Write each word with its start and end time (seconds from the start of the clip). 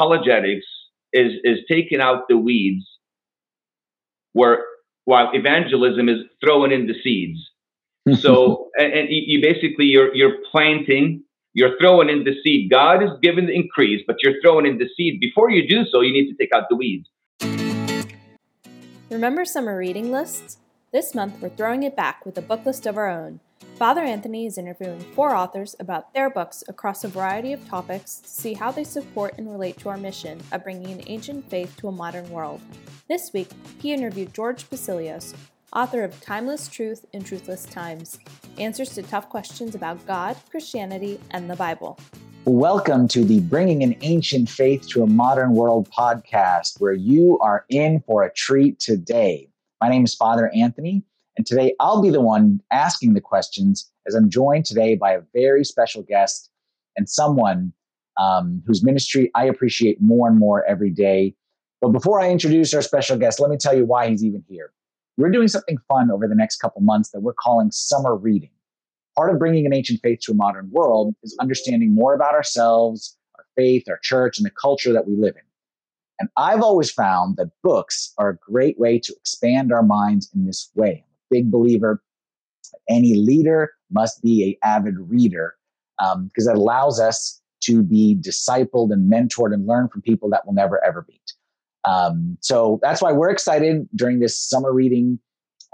apologetics 0.00 0.66
is 1.12 1.32
is 1.44 1.58
taking 1.68 2.00
out 2.00 2.24
the 2.28 2.36
weeds, 2.36 2.86
where 4.32 4.64
while 5.04 5.30
evangelism 5.32 6.08
is 6.08 6.18
throwing 6.42 6.72
in 6.72 6.86
the 6.86 6.94
seeds. 7.02 7.38
so 8.20 8.70
and, 8.78 8.92
and 8.92 9.08
you 9.10 9.42
basically 9.42 9.84
you're 9.86 10.14
you're 10.14 10.38
planting, 10.50 11.22
you're 11.52 11.78
throwing 11.78 12.08
in 12.08 12.24
the 12.24 12.34
seed. 12.42 12.70
God 12.70 13.02
is 13.02 13.10
giving 13.22 13.46
the 13.46 13.52
increase, 13.52 14.02
but 14.06 14.16
you're 14.22 14.40
throwing 14.42 14.66
in 14.66 14.78
the 14.78 14.88
seed. 14.96 15.20
Before 15.20 15.50
you 15.50 15.68
do 15.68 15.84
so, 15.90 16.00
you 16.00 16.12
need 16.12 16.30
to 16.30 16.36
take 16.36 16.50
out 16.54 16.64
the 16.70 16.76
weeds. 16.76 17.08
Remember 19.10 19.44
summer 19.44 19.76
reading 19.76 20.10
lists? 20.10 20.58
This 20.92 21.14
month 21.14 21.40
we're 21.40 21.50
throwing 21.50 21.82
it 21.82 21.94
back 21.94 22.24
with 22.24 22.38
a 22.38 22.42
book 22.42 22.64
list 22.64 22.86
of 22.86 22.96
our 22.96 23.08
own. 23.08 23.40
Father 23.80 24.02
Anthony 24.02 24.44
is 24.44 24.58
interviewing 24.58 25.00
four 25.14 25.34
authors 25.34 25.74
about 25.80 26.12
their 26.12 26.28
books 26.28 26.62
across 26.68 27.02
a 27.02 27.08
variety 27.08 27.54
of 27.54 27.66
topics 27.66 28.16
to 28.16 28.28
see 28.28 28.52
how 28.52 28.70
they 28.70 28.84
support 28.84 29.32
and 29.38 29.50
relate 29.50 29.78
to 29.78 29.88
our 29.88 29.96
mission 29.96 30.38
of 30.52 30.62
bringing 30.64 30.92
an 30.92 31.02
ancient 31.06 31.48
faith 31.48 31.74
to 31.78 31.88
a 31.88 31.92
modern 31.92 32.28
world. 32.28 32.60
This 33.08 33.32
week, 33.32 33.48
he 33.78 33.94
interviewed 33.94 34.34
George 34.34 34.68
Bassilios, 34.68 35.34
author 35.72 36.04
of 36.04 36.20
Timeless 36.20 36.68
Truth 36.68 37.06
in 37.14 37.22
Truthless 37.22 37.70
Times 37.70 38.18
Answers 38.58 38.90
to 38.96 39.02
Tough 39.02 39.30
Questions 39.30 39.74
about 39.74 40.06
God, 40.06 40.36
Christianity, 40.50 41.18
and 41.30 41.48
the 41.48 41.56
Bible. 41.56 41.98
Welcome 42.44 43.08
to 43.08 43.24
the 43.24 43.40
Bringing 43.40 43.82
an 43.82 43.96
Ancient 44.02 44.50
Faith 44.50 44.88
to 44.88 45.04
a 45.04 45.06
Modern 45.06 45.54
World 45.54 45.88
podcast, 45.88 46.82
where 46.82 46.92
you 46.92 47.38
are 47.40 47.64
in 47.70 48.00
for 48.00 48.24
a 48.24 48.32
treat 48.34 48.78
today. 48.78 49.48
My 49.80 49.88
name 49.88 50.04
is 50.04 50.14
Father 50.14 50.50
Anthony, 50.54 51.02
and 51.40 51.46
today 51.46 51.74
I'll 51.80 52.02
be 52.02 52.10
the 52.10 52.20
one 52.20 52.60
asking 52.70 53.14
the 53.14 53.20
questions 53.22 53.90
as 54.06 54.14
I'm 54.14 54.28
joined 54.28 54.66
today 54.66 54.94
by 54.94 55.12
a 55.12 55.22
very 55.32 55.64
special 55.64 56.02
guest 56.02 56.50
and 56.98 57.08
someone 57.08 57.72
um, 58.18 58.62
whose 58.66 58.84
ministry 58.84 59.30
I 59.34 59.46
appreciate 59.46 60.02
more 60.02 60.28
and 60.28 60.38
more 60.38 60.66
every 60.66 60.90
day. 60.90 61.34
But 61.80 61.92
before 61.92 62.20
I 62.20 62.28
introduce 62.28 62.74
our 62.74 62.82
special 62.82 63.16
guest, 63.16 63.40
let 63.40 63.48
me 63.50 63.56
tell 63.56 63.74
you 63.74 63.86
why 63.86 64.10
he's 64.10 64.22
even 64.22 64.44
here. 64.50 64.70
We're 65.16 65.30
doing 65.30 65.48
something 65.48 65.78
fun 65.88 66.10
over 66.10 66.28
the 66.28 66.34
next 66.34 66.58
couple 66.58 66.82
months 66.82 67.08
that 67.12 67.20
we're 67.20 67.32
calling 67.32 67.70
summer 67.70 68.14
reading. 68.14 68.50
Part 69.16 69.32
of 69.32 69.38
bringing 69.38 69.64
an 69.64 69.72
ancient 69.72 70.00
faith 70.02 70.20
to 70.24 70.32
a 70.32 70.34
modern 70.34 70.68
world 70.70 71.14
is 71.22 71.34
understanding 71.40 71.94
more 71.94 72.12
about 72.12 72.34
ourselves, 72.34 73.16
our 73.38 73.46
faith, 73.56 73.84
our 73.88 74.00
church, 74.02 74.36
and 74.36 74.44
the 74.44 74.50
culture 74.50 74.92
that 74.92 75.08
we 75.08 75.16
live 75.16 75.36
in. 75.36 75.42
And 76.18 76.28
I've 76.36 76.60
always 76.60 76.90
found 76.90 77.38
that 77.38 77.48
books 77.62 78.12
are 78.18 78.28
a 78.28 78.36
great 78.36 78.78
way 78.78 78.98
to 78.98 79.14
expand 79.14 79.72
our 79.72 79.82
minds 79.82 80.28
in 80.34 80.44
this 80.44 80.70
way 80.74 81.06
big 81.30 81.50
believer. 81.50 82.02
Any 82.88 83.14
leader 83.14 83.72
must 83.90 84.22
be 84.22 84.44
a 84.62 84.66
avid 84.66 84.96
reader 84.98 85.54
because 85.98 86.46
um, 86.46 86.54
that 86.54 86.56
allows 86.56 87.00
us 87.00 87.40
to 87.62 87.82
be 87.82 88.16
discipled 88.20 88.92
and 88.92 89.12
mentored 89.12 89.52
and 89.52 89.66
learn 89.66 89.88
from 89.88 90.02
people 90.02 90.30
that 90.30 90.46
will 90.46 90.54
never 90.54 90.82
ever 90.84 91.04
meet. 91.08 91.32
Um, 91.84 92.36
so 92.40 92.78
that's 92.82 93.00
why 93.00 93.12
we're 93.12 93.30
excited 93.30 93.88
during 93.94 94.20
this 94.20 94.38
summer 94.38 94.72
reading 94.72 95.18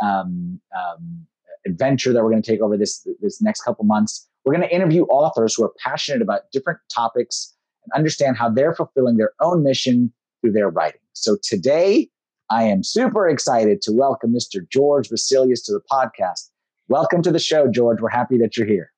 um, 0.02 0.60
um 0.76 1.26
adventure 1.66 2.12
that 2.12 2.22
we're 2.22 2.30
going 2.30 2.42
to 2.42 2.50
take 2.50 2.60
over 2.60 2.76
this 2.76 3.06
this 3.20 3.42
next 3.42 3.62
couple 3.62 3.84
months. 3.84 4.28
We're 4.44 4.54
going 4.54 4.68
to 4.68 4.74
interview 4.74 5.04
authors 5.04 5.54
who 5.54 5.64
are 5.64 5.72
passionate 5.84 6.22
about 6.22 6.42
different 6.52 6.78
topics 6.92 7.54
and 7.84 7.92
understand 7.98 8.36
how 8.36 8.48
they're 8.48 8.74
fulfilling 8.74 9.16
their 9.16 9.32
own 9.40 9.62
mission 9.62 10.12
through 10.40 10.52
their 10.52 10.70
writing. 10.70 11.00
So 11.12 11.36
today 11.42 12.08
I 12.48 12.62
am 12.62 12.84
super 12.84 13.28
excited 13.28 13.82
to 13.82 13.92
welcome 13.92 14.32
Mr. 14.32 14.68
George 14.68 15.08
Bassilios 15.08 15.64
to 15.64 15.72
the 15.72 15.80
podcast. 15.90 16.50
Welcome 16.88 17.20
to 17.22 17.32
the 17.32 17.40
show, 17.40 17.66
George. 17.66 18.00
We're 18.00 18.08
happy 18.08 18.38
that 18.38 18.56
you're 18.56 18.68
here. 18.68 18.92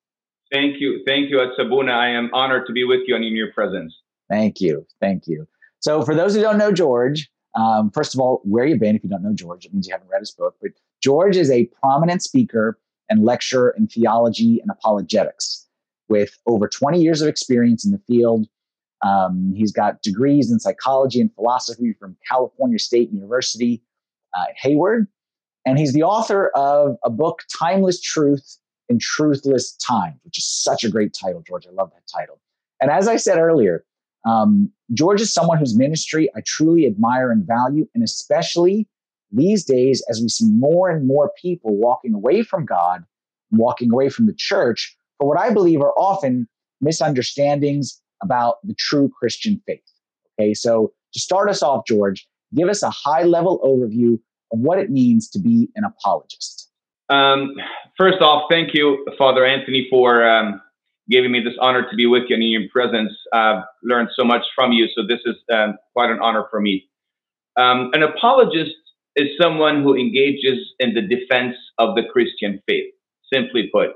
Thank 0.52 0.80
you. 0.80 1.02
Thank 1.06 1.30
you, 1.30 1.38
Sabuna. 1.58 1.92
I 1.92 2.10
am 2.10 2.28
honored 2.34 2.66
to 2.66 2.72
be 2.74 2.84
with 2.84 3.00
you 3.06 3.16
and 3.16 3.24
in 3.24 3.34
your 3.34 3.50
presence. 3.52 3.96
Thank 4.28 4.60
you. 4.60 4.86
Thank 5.00 5.26
you. 5.26 5.48
So, 5.80 6.02
for 6.02 6.14
those 6.14 6.34
who 6.34 6.42
don't 6.42 6.58
know 6.58 6.72
George, 6.72 7.30
um, 7.54 7.90
first 7.90 8.12
of 8.12 8.20
all, 8.20 8.42
where 8.44 8.66
you 8.66 8.76
been? 8.76 8.96
If 8.96 9.02
you 9.02 9.08
don't 9.08 9.22
know 9.22 9.34
George, 9.34 9.64
it 9.64 9.72
means 9.72 9.86
you 9.86 9.94
haven't 9.94 10.10
read 10.10 10.20
his 10.20 10.30
book. 10.30 10.56
But 10.60 10.72
George 11.02 11.36
is 11.36 11.50
a 11.50 11.64
prominent 11.80 12.22
speaker 12.22 12.78
and 13.08 13.24
lecturer 13.24 13.74
in 13.78 13.86
theology 13.86 14.60
and 14.60 14.70
apologetics 14.70 15.66
with 16.10 16.36
over 16.46 16.68
20 16.68 17.00
years 17.00 17.22
of 17.22 17.28
experience 17.28 17.86
in 17.86 17.92
the 17.92 18.00
field 18.06 18.46
um, 19.02 19.52
he's 19.56 19.72
got 19.72 20.02
degrees 20.02 20.50
in 20.50 20.58
psychology 20.58 21.20
and 21.20 21.32
philosophy 21.34 21.94
from 21.98 22.16
California 22.28 22.78
State 22.78 23.10
University, 23.12 23.82
uh, 24.36 24.46
Hayward. 24.56 25.06
And 25.64 25.78
he's 25.78 25.92
the 25.92 26.02
author 26.02 26.48
of 26.54 26.96
a 27.04 27.10
book, 27.10 27.42
Timeless 27.56 28.00
Truth 28.00 28.58
in 28.88 28.98
Truthless 28.98 29.76
Times, 29.86 30.16
which 30.24 30.38
is 30.38 30.46
such 30.46 30.82
a 30.82 30.90
great 30.90 31.14
title, 31.14 31.42
George. 31.46 31.66
I 31.66 31.70
love 31.70 31.90
that 31.90 32.02
title. 32.12 32.40
And 32.80 32.90
as 32.90 33.06
I 33.06 33.16
said 33.16 33.38
earlier, 33.38 33.84
um, 34.24 34.72
George 34.94 35.20
is 35.20 35.32
someone 35.32 35.58
whose 35.58 35.76
ministry 35.76 36.28
I 36.36 36.40
truly 36.44 36.86
admire 36.86 37.30
and 37.30 37.46
value, 37.46 37.86
and 37.94 38.02
especially 38.02 38.88
these 39.30 39.64
days 39.64 40.02
as 40.08 40.20
we 40.20 40.28
see 40.28 40.46
more 40.46 40.88
and 40.88 41.06
more 41.06 41.30
people 41.40 41.76
walking 41.76 42.14
away 42.14 42.42
from 42.42 42.64
God, 42.64 43.04
walking 43.50 43.92
away 43.92 44.08
from 44.08 44.26
the 44.26 44.34
church 44.34 44.96
for 45.18 45.28
what 45.28 45.38
I 45.38 45.50
believe 45.50 45.80
are 45.80 45.92
often 45.92 46.48
misunderstandings 46.80 48.00
about 48.22 48.56
the 48.64 48.74
true 48.78 49.10
Christian 49.18 49.60
faith. 49.66 49.80
Okay, 50.38 50.54
so 50.54 50.92
to 51.12 51.20
start 51.20 51.48
us 51.48 51.62
off, 51.62 51.84
George, 51.86 52.26
give 52.54 52.68
us 52.68 52.82
a 52.82 52.90
high 52.90 53.22
level 53.22 53.60
overview 53.64 54.14
of 54.52 54.58
what 54.60 54.78
it 54.78 54.90
means 54.90 55.28
to 55.30 55.38
be 55.38 55.68
an 55.76 55.84
apologist. 55.84 56.70
Um, 57.08 57.54
first 57.96 58.20
off, 58.20 58.44
thank 58.50 58.74
you, 58.74 59.06
Father 59.16 59.44
Anthony, 59.44 59.86
for 59.90 60.28
um, 60.28 60.60
giving 61.08 61.32
me 61.32 61.40
this 61.40 61.54
honor 61.60 61.88
to 61.88 61.96
be 61.96 62.06
with 62.06 62.24
you 62.28 62.34
and 62.34 62.42
in 62.42 62.50
your 62.50 62.68
presence. 62.70 63.12
I've 63.32 63.62
learned 63.82 64.10
so 64.14 64.24
much 64.24 64.42
from 64.54 64.72
you, 64.72 64.88
so 64.94 65.02
this 65.06 65.20
is 65.24 65.36
um, 65.52 65.76
quite 65.94 66.10
an 66.10 66.18
honor 66.20 66.44
for 66.50 66.60
me. 66.60 66.88
Um, 67.56 67.90
an 67.94 68.02
apologist 68.02 68.76
is 69.16 69.28
someone 69.40 69.82
who 69.82 69.96
engages 69.96 70.58
in 70.78 70.94
the 70.94 71.02
defense 71.02 71.56
of 71.78 71.96
the 71.96 72.02
Christian 72.12 72.62
faith, 72.68 72.92
simply 73.32 73.68
put. 73.72 73.90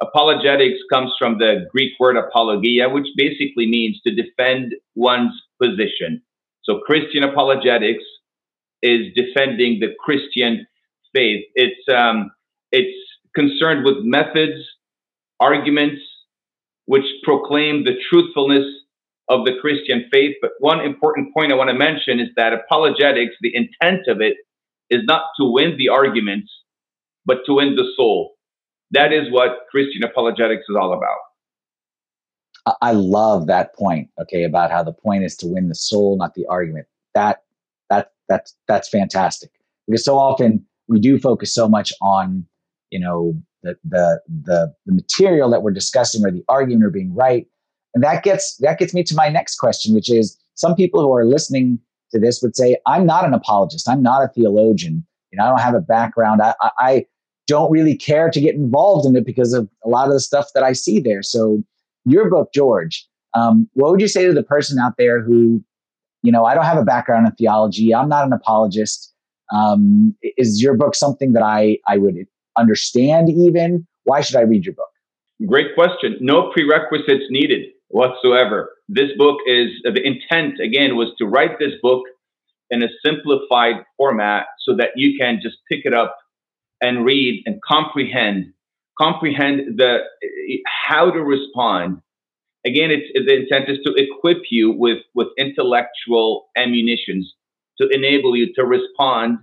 Apologetics 0.00 0.78
comes 0.92 1.12
from 1.18 1.38
the 1.38 1.66
Greek 1.70 1.92
word 2.00 2.16
apologia, 2.16 2.88
which 2.88 3.06
basically 3.16 3.66
means 3.66 4.00
to 4.04 4.14
defend 4.14 4.74
one's 4.94 5.32
position. 5.60 6.22
So 6.64 6.80
Christian 6.80 7.22
apologetics 7.22 8.04
is 8.82 9.12
defending 9.14 9.80
the 9.80 9.94
Christian 10.00 10.66
faith. 11.14 11.44
It's 11.54 11.88
um, 11.92 12.30
it's 12.72 12.96
concerned 13.34 13.84
with 13.84 13.98
methods, 14.00 14.60
arguments, 15.40 16.02
which 16.86 17.04
proclaim 17.22 17.84
the 17.84 17.94
truthfulness 18.10 18.64
of 19.28 19.44
the 19.44 19.52
Christian 19.60 20.06
faith. 20.12 20.36
But 20.40 20.52
one 20.58 20.80
important 20.80 21.32
point 21.32 21.52
I 21.52 21.56
want 21.56 21.70
to 21.70 21.74
mention 21.74 22.20
is 22.20 22.28
that 22.36 22.52
apologetics, 22.52 23.34
the 23.40 23.54
intent 23.54 24.08
of 24.08 24.20
it, 24.20 24.36
is 24.90 25.02
not 25.04 25.22
to 25.38 25.44
win 25.50 25.76
the 25.78 25.88
arguments, 25.88 26.52
but 27.24 27.38
to 27.46 27.54
win 27.54 27.76
the 27.76 27.86
soul. 27.96 28.34
That 28.92 29.12
is 29.12 29.30
what 29.30 29.66
Christian 29.70 30.04
apologetics 30.04 30.64
is 30.68 30.76
all 30.78 30.92
about. 30.92 31.18
I 32.80 32.92
love 32.92 33.46
that 33.48 33.74
point. 33.74 34.08
Okay, 34.20 34.44
about 34.44 34.70
how 34.70 34.82
the 34.82 34.92
point 34.92 35.24
is 35.24 35.36
to 35.36 35.48
win 35.48 35.68
the 35.68 35.74
soul, 35.74 36.16
not 36.16 36.34
the 36.34 36.46
argument. 36.46 36.86
That 37.14 37.42
that 37.90 38.12
that's 38.28 38.56
that's 38.68 38.88
fantastic 38.88 39.50
because 39.86 40.04
so 40.04 40.16
often 40.16 40.64
we 40.88 41.00
do 41.00 41.18
focus 41.18 41.54
so 41.54 41.68
much 41.68 41.92
on 42.00 42.46
you 42.90 43.00
know 43.00 43.34
the 43.62 43.76
the 43.84 44.20
the 44.44 44.74
the 44.86 44.92
material 44.92 45.50
that 45.50 45.62
we're 45.62 45.72
discussing 45.72 46.24
or 46.24 46.30
the 46.30 46.44
argument 46.48 46.84
or 46.84 46.90
being 46.90 47.14
right, 47.14 47.46
and 47.94 48.04
that 48.04 48.22
gets 48.22 48.56
that 48.58 48.78
gets 48.78 48.94
me 48.94 49.02
to 49.04 49.14
my 49.14 49.28
next 49.28 49.56
question, 49.56 49.94
which 49.94 50.10
is 50.10 50.38
some 50.54 50.74
people 50.76 51.02
who 51.02 51.12
are 51.12 51.24
listening 51.24 51.80
to 52.12 52.20
this 52.20 52.42
would 52.42 52.54
say, 52.54 52.76
"I'm 52.86 53.06
not 53.06 53.24
an 53.24 53.34
apologist. 53.34 53.88
I'm 53.88 54.02
not 54.02 54.22
a 54.22 54.28
theologian. 54.28 55.04
You 55.32 55.38
know, 55.38 55.46
I 55.46 55.48
don't 55.48 55.60
have 55.60 55.74
a 55.74 55.80
background. 55.80 56.42
I, 56.42 56.54
I 56.78 57.06
don't 57.52 57.70
really 57.70 57.94
care 57.94 58.30
to 58.30 58.40
get 58.40 58.54
involved 58.54 59.06
in 59.06 59.14
it 59.14 59.26
because 59.26 59.52
of 59.52 59.68
a 59.84 59.88
lot 59.90 60.06
of 60.06 60.14
the 60.14 60.20
stuff 60.20 60.46
that 60.54 60.62
I 60.62 60.72
see 60.72 61.00
there. 61.00 61.22
So, 61.22 61.62
your 62.06 62.30
book, 62.30 62.48
George, 62.54 63.06
um, 63.34 63.68
what 63.74 63.90
would 63.90 64.00
you 64.00 64.08
say 64.08 64.24
to 64.24 64.32
the 64.32 64.42
person 64.42 64.78
out 64.78 64.94
there 64.96 65.22
who, 65.22 65.62
you 66.22 66.32
know, 66.32 66.46
I 66.46 66.54
don't 66.54 66.64
have 66.64 66.78
a 66.78 66.84
background 66.84 67.26
in 67.26 67.32
theology, 67.34 67.94
I'm 67.94 68.08
not 68.08 68.26
an 68.26 68.32
apologist. 68.32 69.12
Um, 69.54 70.16
is 70.38 70.62
your 70.62 70.74
book 70.78 70.94
something 70.94 71.34
that 71.34 71.42
I, 71.42 71.76
I 71.86 71.98
would 71.98 72.14
understand 72.56 73.28
even? 73.28 73.86
Why 74.04 74.22
should 74.22 74.36
I 74.36 74.40
read 74.40 74.64
your 74.64 74.74
book? 74.74 74.88
Great 75.46 75.74
question. 75.74 76.16
No 76.20 76.50
prerequisites 76.52 77.24
needed 77.28 77.66
whatsoever. 77.88 78.70
This 78.88 79.10
book 79.18 79.40
is 79.46 79.68
the 79.84 80.00
intent, 80.02 80.58
again, 80.58 80.96
was 80.96 81.12
to 81.18 81.26
write 81.26 81.58
this 81.58 81.72
book 81.82 82.02
in 82.70 82.82
a 82.82 82.88
simplified 83.04 83.84
format 83.98 84.46
so 84.64 84.74
that 84.74 84.88
you 84.96 85.18
can 85.18 85.38
just 85.42 85.58
pick 85.70 85.80
it 85.84 85.92
up 85.92 86.16
and 86.82 87.04
read 87.04 87.42
and 87.46 87.60
comprehend 87.62 88.52
comprehend 88.98 89.78
the 89.78 89.98
how 90.66 91.10
to 91.10 91.20
respond. 91.20 92.02
Again 92.66 92.90
it's 92.90 93.08
the 93.14 93.34
intent 93.34 93.70
is 93.70 93.78
to 93.86 93.94
equip 93.96 94.42
you 94.50 94.72
with 94.72 94.98
with 95.14 95.28
intellectual 95.38 96.48
ammunitions 96.56 97.32
to 97.80 97.88
enable 97.88 98.36
you 98.36 98.52
to 98.54 98.64
respond 98.64 99.38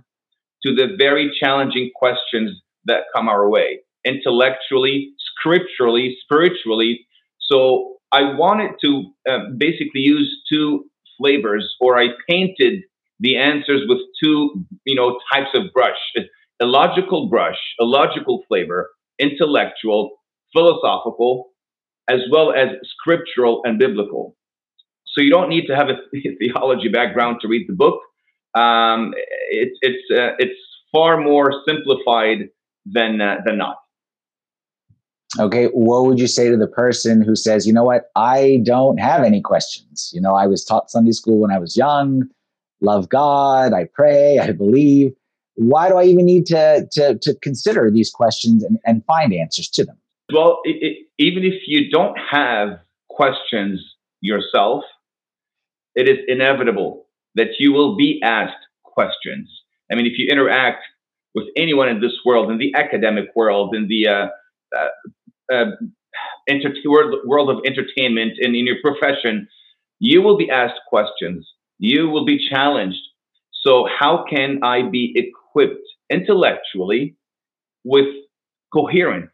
to 0.62 0.74
the 0.74 0.94
very 0.98 1.30
challenging 1.40 1.90
questions 1.96 2.50
that 2.84 3.04
come 3.14 3.28
our 3.28 3.48
way 3.48 3.80
intellectually 4.04 5.12
scripturally 5.18 6.16
spiritually. 6.22 7.06
So 7.40 7.96
i 8.12 8.22
wanted 8.22 8.72
to 8.82 8.90
uh, 9.30 9.38
basically 9.56 10.00
use 10.00 10.28
two 10.50 10.84
flavors, 11.18 11.76
or 11.80 11.98
I 11.98 12.08
painted 12.28 12.82
the 13.20 13.36
answers 13.36 13.82
with 13.86 13.98
two, 14.22 14.64
you 14.84 14.94
know, 14.94 15.18
types 15.32 15.50
of 15.54 15.72
brush: 15.72 16.00
a 16.60 16.66
logical 16.66 17.28
brush, 17.28 17.58
a 17.80 17.84
logical 17.84 18.44
flavor, 18.48 18.90
intellectual, 19.18 20.10
philosophical, 20.52 21.50
as 22.08 22.20
well 22.30 22.52
as 22.52 22.68
scriptural 22.84 23.62
and 23.64 23.78
biblical. 23.78 24.36
So 25.06 25.20
you 25.20 25.30
don't 25.30 25.48
need 25.48 25.66
to 25.66 25.76
have 25.76 25.88
a 25.88 25.96
theology 26.38 26.88
background 26.88 27.38
to 27.42 27.48
read 27.48 27.66
the 27.68 27.74
book. 27.74 28.00
Um, 28.54 29.14
it, 29.50 29.70
it's 29.80 30.10
uh, 30.10 30.34
it's 30.38 30.58
far 30.92 31.20
more 31.20 31.62
simplified 31.66 32.48
than 32.84 33.20
uh, 33.20 33.36
than 33.44 33.58
not. 33.58 33.76
Okay, 35.38 35.66
what 35.66 36.06
would 36.06 36.18
you 36.18 36.26
say 36.26 36.50
to 36.50 36.56
the 36.56 36.66
person 36.66 37.22
who 37.22 37.36
says, 37.36 37.64
you 37.64 37.72
know 37.72 37.84
what, 37.84 38.06
I 38.16 38.60
don't 38.64 38.98
have 38.98 39.22
any 39.22 39.40
questions? 39.40 40.10
You 40.12 40.20
know, 40.20 40.34
I 40.34 40.48
was 40.48 40.64
taught 40.64 40.90
Sunday 40.90 41.12
school 41.12 41.38
when 41.38 41.52
I 41.52 41.58
was 41.58 41.76
young, 41.76 42.24
love 42.80 43.08
God, 43.08 43.72
I 43.72 43.84
pray, 43.94 44.40
I 44.40 44.50
believe. 44.50 45.12
Why 45.54 45.88
do 45.88 45.96
I 45.96 46.04
even 46.04 46.24
need 46.24 46.46
to 46.46 46.88
to, 46.92 47.18
to 47.20 47.34
consider 47.42 47.90
these 47.90 48.10
questions 48.10 48.64
and, 48.64 48.78
and 48.84 49.04
find 49.04 49.32
answers 49.32 49.68
to 49.70 49.84
them? 49.84 49.96
Well, 50.32 50.60
it, 50.64 50.76
it, 50.80 51.06
even 51.18 51.44
if 51.44 51.62
you 51.66 51.90
don't 51.90 52.16
have 52.30 52.78
questions 53.08 53.80
yourself, 54.20 54.84
it 55.94 56.08
is 56.08 56.18
inevitable 56.28 57.06
that 57.34 57.48
you 57.58 57.72
will 57.72 57.96
be 57.96 58.20
asked 58.22 58.66
questions. 58.84 59.48
I 59.90 59.96
mean, 59.96 60.06
if 60.06 60.12
you 60.16 60.28
interact 60.30 60.84
with 61.34 61.46
anyone 61.56 61.88
in 61.88 62.00
this 62.00 62.12
world, 62.24 62.50
in 62.50 62.58
the 62.58 62.74
academic 62.74 63.26
world, 63.34 63.74
in 63.74 63.88
the 63.88 64.08
uh, 64.08 64.26
uh, 64.76 65.52
uh, 65.52 65.70
world, 66.84 67.14
world 67.24 67.50
of 67.50 67.58
entertainment, 67.64 68.32
and 68.40 68.54
in 68.54 68.66
your 68.66 68.76
profession, 68.82 69.48
you 69.98 70.22
will 70.22 70.36
be 70.36 70.50
asked 70.50 70.80
questions. 70.88 71.48
You 71.78 72.08
will 72.08 72.24
be 72.24 72.40
challenged. 72.48 72.98
So, 73.62 73.86
how 73.98 74.24
can 74.28 74.60
I 74.62 74.82
be 74.82 75.12
equipped 75.50 75.86
intellectually 76.10 77.16
with 77.84 78.06
coherent 78.72 79.30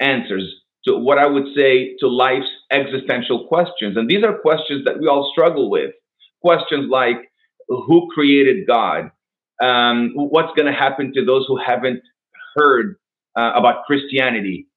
answers 0.00 0.54
to 0.86 0.96
what 0.96 1.18
I 1.18 1.26
would 1.26 1.46
say 1.54 1.96
to 2.00 2.08
life's 2.08 2.48
existential 2.70 3.46
questions? 3.48 3.96
And 3.96 4.08
these 4.08 4.24
are 4.24 4.38
questions 4.38 4.84
that 4.84 5.00
we 5.00 5.08
all 5.08 5.30
struggle 5.32 5.70
with. 5.70 5.92
Questions 6.42 6.88
like, 6.90 7.16
who 7.68 8.08
created 8.14 8.66
God? 8.66 9.10
Um, 9.60 10.12
what's 10.14 10.54
going 10.56 10.70
to 10.70 10.78
happen 10.78 11.12
to 11.14 11.24
those 11.24 11.44
who 11.48 11.58
haven't 11.58 12.00
heard 12.54 12.96
uh, 13.36 13.52
about 13.56 13.84
Christianity? 13.86 14.68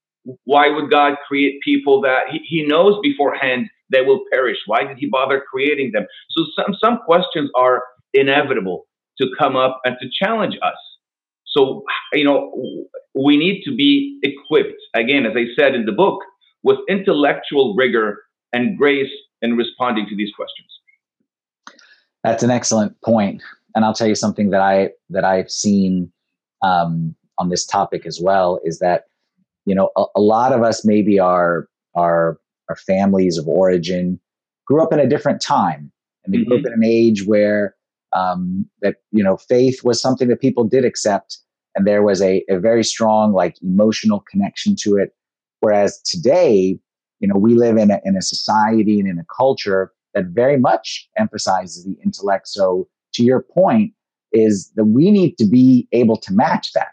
Why 0.46 0.70
would 0.70 0.90
God 0.90 1.16
create 1.28 1.62
people 1.64 2.02
that 2.02 2.30
he, 2.32 2.40
he 2.48 2.66
knows 2.66 3.00
beforehand 3.04 3.68
they 3.92 4.02
will 4.02 4.22
perish? 4.32 4.58
Why 4.66 4.84
did 4.86 4.98
he 4.98 5.08
bother 5.08 5.44
creating 5.52 5.92
them? 5.94 6.06
So 6.32 6.46
some, 6.56 6.76
some 6.82 7.00
questions 7.06 7.52
are 7.56 7.84
inevitable 8.14 8.88
to 9.20 9.28
come 9.38 9.56
up 9.56 9.80
and 9.86 9.96
to 10.02 10.08
challenge 10.12 10.56
us. 10.62 10.78
So, 11.46 11.84
you 12.14 12.24
know, 12.24 12.52
we 13.16 13.38
need 13.38 13.64
to 13.64 13.76
be 13.76 14.20
equipped, 14.24 14.80
again, 14.94 15.26
as 15.26 15.34
I 15.36 15.46
said 15.58 15.74
in 15.74 15.86
the 15.86 15.92
book, 15.92 16.22
with 16.64 16.78
intellectual 16.88 17.76
rigor 17.76 18.24
and 18.54 18.78
grace 18.78 19.12
in 19.42 19.56
responding 19.56 20.08
to 20.10 20.16
these 20.16 20.32
questions. 20.36 20.68
That's 22.24 22.44
an 22.44 22.52
excellent 22.52 23.00
point, 23.02 23.42
and 23.76 23.86
I'll 23.86 23.94
tell 23.94 24.08
you 24.08 24.16
something 24.16 24.50
that 24.50 24.62
I 24.62 24.90
that 25.10 25.24
I've 25.24 25.50
seen 25.50 26.12
um, 26.62 27.16
on 27.38 27.50
this 27.50 27.66
topic 27.66 28.06
as 28.06 28.20
well 28.22 28.60
is 28.66 28.80
that 28.80 29.06
you 29.66 29.74
know 29.74 29.90
a, 29.96 30.04
a 30.18 30.22
lot 30.22 30.52
of 30.52 30.62
us 30.62 30.84
maybe 30.86 31.18
our 31.18 31.68
our 31.96 32.38
our 32.68 32.76
families 32.76 33.38
of 33.38 33.48
origin 33.48 34.20
grew 34.66 34.84
up 34.84 34.92
in 34.92 35.00
a 35.00 35.08
different 35.08 35.42
time, 35.42 35.92
and 36.26 36.34
we 36.34 36.40
mm-hmm. 36.40 36.50
grew 36.50 36.58
up 36.58 36.64
mm-hmm. 36.64 36.74
in 36.74 36.84
an 36.84 36.84
age 36.84 37.26
where 37.26 37.74
um, 38.14 38.66
that 38.82 38.98
you 39.12 39.24
know 39.24 39.38
faith 39.38 39.84
was 39.84 40.02
something 40.02 40.28
that 40.30 40.42
people 40.42 40.64
did 40.64 40.86
accept, 40.86 41.38
and 41.76 41.86
there 41.86 42.04
was 42.04 42.22
a, 42.22 42.44
a 42.50 42.60
very 42.60 42.84
strong 42.84 43.34
like 43.34 43.56
emotional 43.62 44.24
connection 44.30 44.76
to 44.82 44.98
it. 44.98 45.16
Whereas 45.62 46.02
today, 46.04 46.80
you 47.20 47.28
know, 47.28 47.38
we 47.38 47.56
live 47.56 47.78
in 47.78 47.92
a, 47.92 48.00
in 48.06 48.16
a 48.16 48.22
society 48.22 49.00
and 49.00 49.10
in 49.10 49.20
a 49.20 49.26
culture 49.36 49.92
that 50.14 50.26
very 50.28 50.58
much 50.58 51.08
emphasizes 51.18 51.86
the 51.86 51.98
intellect. 52.04 52.48
So, 52.48 52.88
to 53.14 53.24
your 53.24 53.42
point, 53.42 53.94
is 54.32 54.72
that 54.76 54.86
we 54.86 55.12
need 55.12 55.38
to 55.38 55.46
be 55.46 55.88
able 55.92 56.18
to 56.18 56.34
match 56.34 56.72
that. 56.74 56.90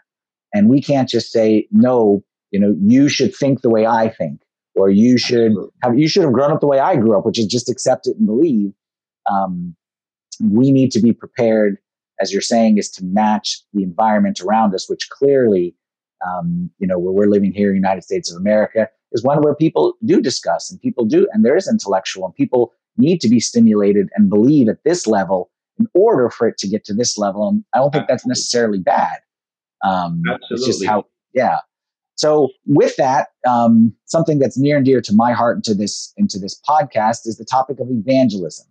And 0.53 0.69
we 0.69 0.81
can't 0.81 1.09
just 1.09 1.31
say, 1.31 1.67
no, 1.71 2.23
you 2.51 2.59
know, 2.59 2.75
you 2.81 3.09
should 3.09 3.35
think 3.35 3.61
the 3.61 3.69
way 3.69 3.85
I 3.85 4.09
think, 4.09 4.41
or 4.75 4.89
you 4.89 5.17
should 5.17 5.53
have, 5.83 5.97
you 5.97 6.07
should 6.07 6.23
have 6.23 6.33
grown 6.33 6.51
up 6.51 6.61
the 6.61 6.67
way 6.67 6.79
I 6.79 6.95
grew 6.95 7.17
up, 7.17 7.25
which 7.25 7.39
is 7.39 7.45
just 7.45 7.69
accept 7.69 8.07
it 8.07 8.17
and 8.17 8.25
believe. 8.25 8.71
Um, 9.29 9.75
we 10.41 10.71
need 10.71 10.91
to 10.91 11.01
be 11.01 11.13
prepared, 11.13 11.77
as 12.19 12.31
you're 12.31 12.41
saying, 12.41 12.77
is 12.77 12.89
to 12.91 13.05
match 13.05 13.61
the 13.73 13.83
environment 13.83 14.39
around 14.41 14.73
us, 14.73 14.89
which 14.89 15.09
clearly, 15.09 15.75
um, 16.25 16.69
you 16.79 16.87
know, 16.87 16.99
where 16.99 17.13
we're 17.13 17.31
living 17.31 17.51
here 17.51 17.73
United 17.73 18.03
States 18.03 18.31
of 18.31 18.37
America 18.37 18.89
is 19.11 19.23
one 19.23 19.41
where 19.41 19.55
people 19.55 19.93
do 20.05 20.21
discuss 20.21 20.69
and 20.71 20.81
people 20.81 21.05
do, 21.05 21.27
and 21.31 21.45
there 21.45 21.55
is 21.55 21.67
intellectual 21.67 22.25
and 22.25 22.35
people 22.35 22.73
need 22.97 23.21
to 23.21 23.29
be 23.29 23.39
stimulated 23.39 24.09
and 24.15 24.29
believe 24.29 24.67
at 24.67 24.83
this 24.83 25.07
level 25.07 25.49
in 25.79 25.87
order 25.93 26.29
for 26.29 26.47
it 26.47 26.57
to 26.57 26.67
get 26.67 26.83
to 26.85 26.93
this 26.93 27.17
level. 27.17 27.47
And 27.47 27.63
I 27.73 27.77
don't 27.77 27.91
think 27.91 28.07
that's 28.07 28.25
necessarily 28.25 28.79
bad. 28.79 29.19
Um, 29.83 30.23
Absolutely. 30.27 30.55
It's 30.55 30.65
just 30.65 30.85
how, 30.85 31.05
yeah. 31.33 31.59
So 32.15 32.49
with 32.65 32.95
that, 32.95 33.27
um, 33.47 33.93
something 34.05 34.39
that's 34.39 34.57
near 34.57 34.77
and 34.77 34.85
dear 34.85 35.01
to 35.01 35.13
my 35.13 35.33
heart 35.33 35.57
and 35.57 35.63
to 35.65 35.75
this 35.75 36.13
into 36.17 36.39
this 36.39 36.59
podcast 36.67 37.27
is 37.27 37.37
the 37.37 37.45
topic 37.45 37.79
of 37.79 37.87
evangelism. 37.91 38.65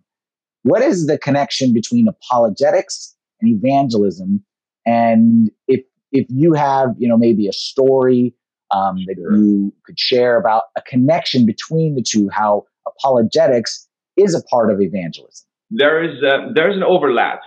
What 0.67 0.81
is 0.81 1.07
the 1.07 1.17
connection 1.17 1.73
between 1.73 2.07
apologetics 2.07 3.15
and 3.41 3.49
evangelism? 3.49 4.43
And 4.85 5.49
if 5.67 5.81
if 6.11 6.25
you 6.29 6.53
have, 6.53 6.89
you 6.97 7.07
know, 7.07 7.17
maybe 7.17 7.47
a 7.47 7.53
story 7.53 8.33
um, 8.71 8.97
that 9.07 9.15
sure. 9.17 9.35
you 9.35 9.73
could 9.85 9.99
share 9.99 10.37
about 10.37 10.63
a 10.75 10.81
connection 10.81 11.45
between 11.45 11.95
the 11.95 12.01
two, 12.01 12.29
how 12.31 12.65
apologetics 12.85 13.87
is 14.17 14.35
a 14.35 14.43
part 14.43 14.71
of 14.71 14.81
evangelism. 14.81 15.45
There 15.69 16.03
is 16.03 16.21
a, 16.23 16.51
there's 16.53 16.75
an 16.75 16.83
overlap, 16.83 17.41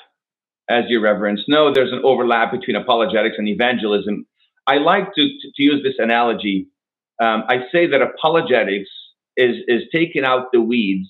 as 0.68 0.84
your 0.88 1.00
reverence 1.00 1.42
know. 1.48 1.72
There's 1.72 1.92
an 1.92 2.02
overlap 2.04 2.52
between 2.52 2.76
apologetics 2.76 3.36
and 3.38 3.48
evangelism. 3.48 4.26
I 4.66 4.76
like 4.76 5.14
to, 5.14 5.22
to, 5.22 5.52
to 5.56 5.62
use 5.62 5.82
this 5.82 5.94
analogy. 5.98 6.68
Um, 7.20 7.44
I 7.48 7.64
say 7.72 7.86
that 7.86 8.00
apologetics 8.00 8.88
is 9.36 9.56
is 9.68 9.82
taking 9.92 10.24
out 10.24 10.52
the 10.52 10.60
weeds, 10.60 11.08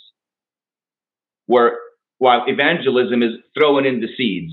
where 1.47 1.77
while 2.21 2.45
evangelism 2.47 3.23
is 3.23 3.33
throwing 3.59 3.85
in 3.85 4.01
the 4.01 4.09
seeds. 4.17 4.53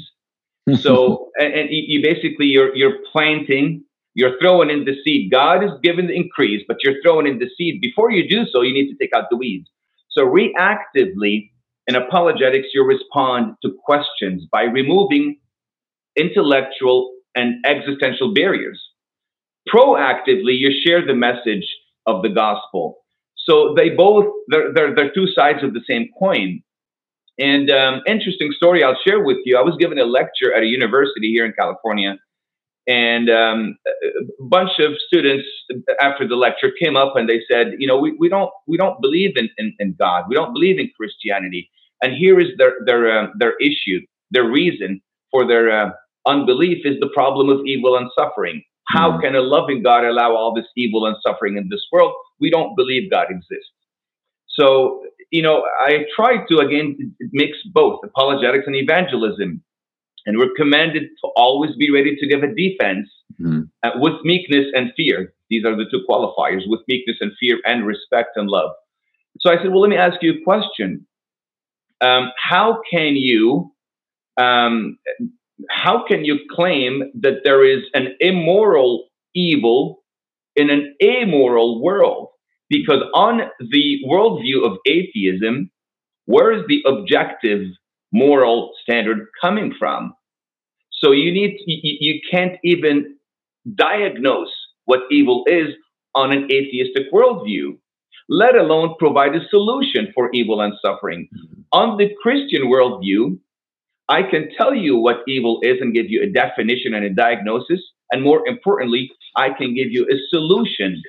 so 0.81 1.29
and, 1.39 1.53
and 1.53 1.69
you 1.71 2.01
basically 2.01 2.47
you're 2.47 2.75
you're 2.75 2.97
planting 3.11 3.83
you're 4.15 4.39
throwing 4.41 4.71
in 4.71 4.85
the 4.85 4.95
seed. 5.03 5.29
God 5.31 5.63
is 5.63 5.69
giving 5.83 6.07
the 6.07 6.15
increase, 6.15 6.63
but 6.67 6.77
you're 6.83 6.99
throwing 7.03 7.27
in 7.27 7.37
the 7.37 7.49
seed. 7.55 7.79
Before 7.79 8.09
you 8.09 8.27
do 8.27 8.45
so, 8.51 8.63
you 8.63 8.73
need 8.73 8.89
to 8.89 8.97
take 8.99 9.11
out 9.15 9.25
the 9.29 9.37
weeds. 9.37 9.69
So 10.09 10.25
reactively, 10.25 11.51
in 11.85 11.95
apologetics, 11.95 12.69
you 12.73 12.83
respond 12.83 13.57
to 13.61 13.77
questions 13.85 14.47
by 14.51 14.63
removing 14.63 15.37
intellectual 16.15 17.13
and 17.35 17.63
existential 17.67 18.33
barriers. 18.33 18.81
Proactively, 19.71 20.57
you 20.57 20.71
share 20.83 21.05
the 21.05 21.13
message 21.13 21.67
of 22.07 22.23
the 22.23 22.29
gospel. 22.29 22.97
So 23.35 23.75
they 23.77 23.89
both, 23.89 24.25
they're, 24.47 24.73
they're, 24.73 24.95
they're 24.95 25.13
two 25.13 25.27
sides 25.27 25.63
of 25.63 25.73
the 25.73 25.81
same 25.87 26.09
coin. 26.17 26.63
And 27.39 27.69
um, 27.69 28.01
interesting 28.07 28.51
story 28.55 28.83
I'll 28.83 28.97
share 29.05 29.23
with 29.23 29.37
you. 29.45 29.57
I 29.57 29.61
was 29.61 29.75
given 29.79 29.99
a 29.99 30.05
lecture 30.05 30.53
at 30.53 30.63
a 30.63 30.65
university 30.65 31.31
here 31.31 31.45
in 31.45 31.53
California 31.53 32.17
and 32.87 33.29
um, 33.29 33.77
a 33.85 34.43
bunch 34.43 34.79
of 34.79 34.93
students 35.05 35.45
after 36.01 36.25
the 36.25 36.35
lecture 36.35 36.71
came 36.81 36.95
up 36.95 37.15
and 37.15 37.27
they 37.27 37.41
said, 37.51 37.73
you 37.77 37.85
know, 37.85 37.99
we, 37.99 38.15
we 38.17 38.29
don't 38.29 38.49
we 38.65 38.77
don't 38.77 38.99
believe 39.01 39.35
in, 39.35 39.49
in, 39.57 39.75
in 39.79 39.95
God. 39.99 40.23
We 40.29 40.35
don't 40.35 40.53
believe 40.53 40.79
in 40.79 40.89
Christianity. 40.97 41.69
And 42.01 42.13
here 42.13 42.39
is 42.39 42.47
their 42.57 42.73
their 42.85 43.11
uh, 43.11 43.27
their 43.37 43.55
issue, 43.57 43.99
their 44.31 44.49
reason 44.49 45.01
for 45.31 45.45
their 45.45 45.69
uh, 45.69 45.89
unbelief 46.25 46.85
is 46.85 46.95
the 47.01 47.09
problem 47.13 47.49
of 47.49 47.65
evil 47.65 47.97
and 47.97 48.09
suffering. 48.17 48.63
How 48.87 49.11
mm-hmm. 49.11 49.21
can 49.21 49.35
a 49.35 49.41
loving 49.41 49.83
God 49.83 50.05
allow 50.05 50.33
all 50.33 50.53
this 50.53 50.67
evil 50.77 51.05
and 51.05 51.17
suffering 51.21 51.57
in 51.57 51.67
this 51.69 51.85
world? 51.91 52.13
We 52.39 52.49
don't 52.49 52.75
believe 52.77 53.11
God 53.11 53.27
exists. 53.29 53.73
So, 54.59 55.03
you 55.31 55.41
know, 55.41 55.63
I 55.79 56.05
try 56.15 56.45
to 56.49 56.57
again 56.57 57.15
mix 57.31 57.57
both 57.73 57.99
apologetics 58.03 58.65
and 58.67 58.75
evangelism 58.75 59.63
and 60.27 60.37
we're 60.37 60.53
commanded 60.55 61.03
to 61.03 61.29
always 61.35 61.75
be 61.77 61.89
ready 61.89 62.15
to 62.17 62.27
give 62.27 62.43
a 62.43 62.53
defense 62.53 63.07
mm-hmm. 63.41 63.61
uh, 63.81 63.91
with 63.95 64.13
meekness 64.23 64.65
and 64.73 64.91
fear. 64.95 65.33
These 65.49 65.63
are 65.65 65.75
the 65.75 65.85
two 65.89 66.03
qualifiers 66.07 66.63
with 66.67 66.81
meekness 66.87 67.17
and 67.21 67.31
fear 67.39 67.59
and 67.65 67.87
respect 67.87 68.31
and 68.35 68.49
love. 68.49 68.71
So 69.39 69.49
I 69.49 69.55
said, 69.55 69.71
well, 69.71 69.81
let 69.81 69.89
me 69.89 69.95
ask 69.95 70.17
you 70.21 70.33
a 70.33 70.43
question. 70.43 71.07
Um, 72.01 72.31
how 72.37 72.81
can 72.91 73.15
you 73.15 73.71
um, 74.37 74.99
how 75.69 76.05
can 76.05 76.25
you 76.25 76.39
claim 76.51 77.11
that 77.21 77.39
there 77.43 77.65
is 77.65 77.83
an 77.93 78.15
immoral 78.19 79.07
evil 79.33 80.03
in 80.55 80.69
an 80.69 80.95
amoral 81.01 81.81
world? 81.81 82.26
Because 82.69 83.03
on 83.13 83.41
the 83.59 83.99
worldview 84.05 84.65
of 84.65 84.77
atheism, 84.85 85.71
where 86.25 86.51
is 86.51 86.63
the 86.67 86.83
objective 86.85 87.61
moral 88.11 88.73
standard 88.83 89.27
coming 89.41 89.73
from? 89.77 90.13
So 90.91 91.11
you 91.11 91.31
need 91.31 91.57
you, 91.65 91.97
you 91.99 92.21
can't 92.29 92.57
even 92.63 93.15
diagnose 93.75 94.51
what 94.85 95.01
evil 95.11 95.43
is 95.47 95.69
on 96.15 96.31
an 96.31 96.45
atheistic 96.51 97.11
worldview, 97.13 97.77
let 98.29 98.55
alone 98.55 98.95
provide 98.97 99.35
a 99.35 99.47
solution 99.49 100.11
for 100.13 100.29
evil 100.33 100.61
and 100.61 100.73
suffering. 100.81 101.27
Mm-hmm. 101.35 101.61
On 101.73 101.97
the 101.97 102.09
Christian 102.21 102.63
worldview, 102.63 103.37
I 104.09 104.23
can 104.23 104.49
tell 104.57 104.73
you 104.73 104.97
what 104.97 105.17
evil 105.27 105.59
is 105.61 105.77
and 105.81 105.93
give 105.93 106.09
you 106.09 106.23
a 106.23 106.31
definition 106.31 106.93
and 106.93 107.05
a 107.05 107.09
diagnosis. 107.09 107.81
And 108.11 108.23
more 108.23 108.47
importantly, 108.47 109.11
I 109.35 109.49
can 109.49 109.75
give 109.75 109.91
you 109.91 110.07
a 110.09 110.17
solution 110.29 111.01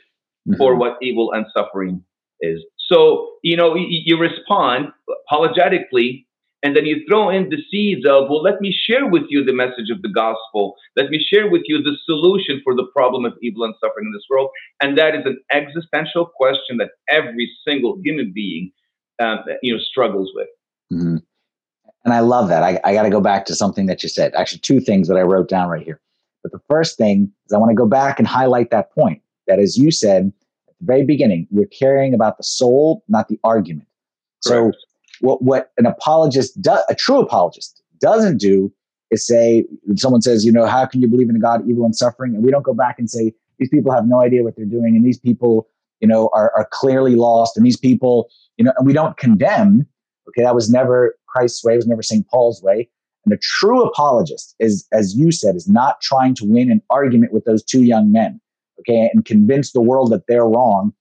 mm-hmm. 0.48 0.56
for 0.56 0.74
what 0.74 0.96
evil 1.02 1.32
and 1.32 1.46
suffering 1.56 2.02
is. 2.40 2.64
So, 2.88 3.32
you 3.42 3.56
know, 3.56 3.74
you, 3.74 3.86
you 4.04 4.18
respond 4.18 4.88
apologetically 5.26 6.26
and 6.62 6.76
then 6.76 6.86
you 6.86 7.04
throw 7.08 7.30
in 7.30 7.50
the 7.50 7.58
seeds 7.70 8.04
of, 8.04 8.28
well, 8.28 8.42
let 8.42 8.60
me 8.60 8.72
share 8.72 9.06
with 9.06 9.22
you 9.28 9.44
the 9.44 9.52
message 9.52 9.90
of 9.90 10.02
the 10.02 10.08
gospel. 10.08 10.74
Let 10.96 11.10
me 11.10 11.24
share 11.24 11.48
with 11.48 11.62
you 11.66 11.80
the 11.82 11.96
solution 12.04 12.60
for 12.64 12.74
the 12.74 12.86
problem 12.94 13.24
of 13.24 13.34
evil 13.40 13.64
and 13.64 13.74
suffering 13.80 14.06
in 14.06 14.12
this 14.12 14.24
world. 14.28 14.50
And 14.82 14.98
that 14.98 15.14
is 15.14 15.24
an 15.24 15.38
existential 15.52 16.26
question 16.26 16.78
that 16.78 16.90
every 17.08 17.50
single 17.66 17.98
human 18.02 18.32
being, 18.34 18.72
um, 19.20 19.38
you 19.62 19.74
know, 19.74 19.80
struggles 19.80 20.32
with. 20.34 20.48
Mm-hmm. 20.92 21.16
And 22.04 22.14
I 22.14 22.20
love 22.20 22.48
that. 22.48 22.62
I, 22.62 22.80
I 22.84 22.92
got 22.92 23.02
to 23.02 23.10
go 23.10 23.20
back 23.20 23.44
to 23.46 23.54
something 23.54 23.86
that 23.86 24.02
you 24.02 24.08
said. 24.08 24.34
Actually, 24.34 24.60
two 24.60 24.80
things 24.80 25.08
that 25.08 25.16
I 25.16 25.22
wrote 25.22 25.48
down 25.48 25.68
right 25.68 25.84
here. 25.84 26.00
But 26.42 26.52
the 26.52 26.60
first 26.68 26.96
thing 26.96 27.30
is 27.46 27.52
I 27.52 27.58
want 27.58 27.70
to 27.70 27.76
go 27.76 27.86
back 27.86 28.18
and 28.18 28.26
highlight 28.26 28.70
that 28.70 28.92
point. 28.92 29.22
That, 29.46 29.58
as 29.58 29.78
you 29.78 29.90
said 29.90 30.32
the 30.80 30.86
very 30.86 31.04
beginning, 31.04 31.46
we're 31.50 31.66
caring 31.66 32.14
about 32.14 32.36
the 32.36 32.44
soul, 32.44 33.04
not 33.08 33.28
the 33.28 33.38
argument. 33.44 33.88
Correct. 34.46 34.74
So 34.74 34.78
what 35.20 35.42
what 35.42 35.72
an 35.78 35.86
apologist 35.86 36.60
does, 36.60 36.82
a 36.88 36.94
true 36.94 37.18
apologist 37.18 37.82
doesn't 38.00 38.38
do 38.38 38.72
is 39.10 39.26
say 39.26 39.64
someone 39.96 40.22
says, 40.22 40.44
you 40.44 40.52
know, 40.52 40.66
how 40.66 40.86
can 40.86 41.00
you 41.00 41.08
believe 41.08 41.30
in 41.30 41.36
a 41.36 41.40
God 41.40 41.68
evil 41.68 41.84
and 41.84 41.96
suffering? 41.96 42.34
And 42.34 42.44
we 42.44 42.50
don't 42.50 42.62
go 42.62 42.74
back 42.74 42.98
and 42.98 43.10
say 43.10 43.32
these 43.58 43.68
people 43.68 43.92
have 43.92 44.06
no 44.06 44.20
idea 44.20 44.42
what 44.42 44.56
they're 44.56 44.64
doing, 44.64 44.94
and 44.96 45.04
these 45.04 45.18
people, 45.18 45.68
you 46.00 46.08
know, 46.08 46.30
are 46.32 46.52
are 46.56 46.68
clearly 46.70 47.16
lost, 47.16 47.56
and 47.56 47.66
these 47.66 47.76
people, 47.76 48.28
you 48.56 48.64
know, 48.64 48.72
and 48.76 48.86
we 48.86 48.92
don't 48.92 49.16
condemn. 49.16 49.86
Okay, 50.28 50.42
that 50.42 50.54
was 50.54 50.70
never 50.70 51.16
Christ's 51.26 51.64
way. 51.64 51.72
It 51.72 51.76
was 51.76 51.86
never 51.86 52.02
St. 52.02 52.26
Paul's 52.28 52.62
way. 52.62 52.88
And 53.24 53.32
a 53.32 53.38
true 53.42 53.82
apologist 53.82 54.54
is, 54.58 54.86
as 54.92 55.16
you 55.16 55.32
said, 55.32 55.56
is 55.56 55.68
not 55.68 56.00
trying 56.00 56.34
to 56.36 56.44
win 56.44 56.70
an 56.70 56.82
argument 56.90 57.32
with 57.32 57.44
those 57.44 57.62
two 57.62 57.82
young 57.82 58.12
men, 58.12 58.40
okay, 58.80 59.10
and 59.12 59.24
convince 59.24 59.72
the 59.72 59.80
world 59.80 60.12
that 60.12 60.26
they're 60.28 60.46
wrong. 60.46 60.92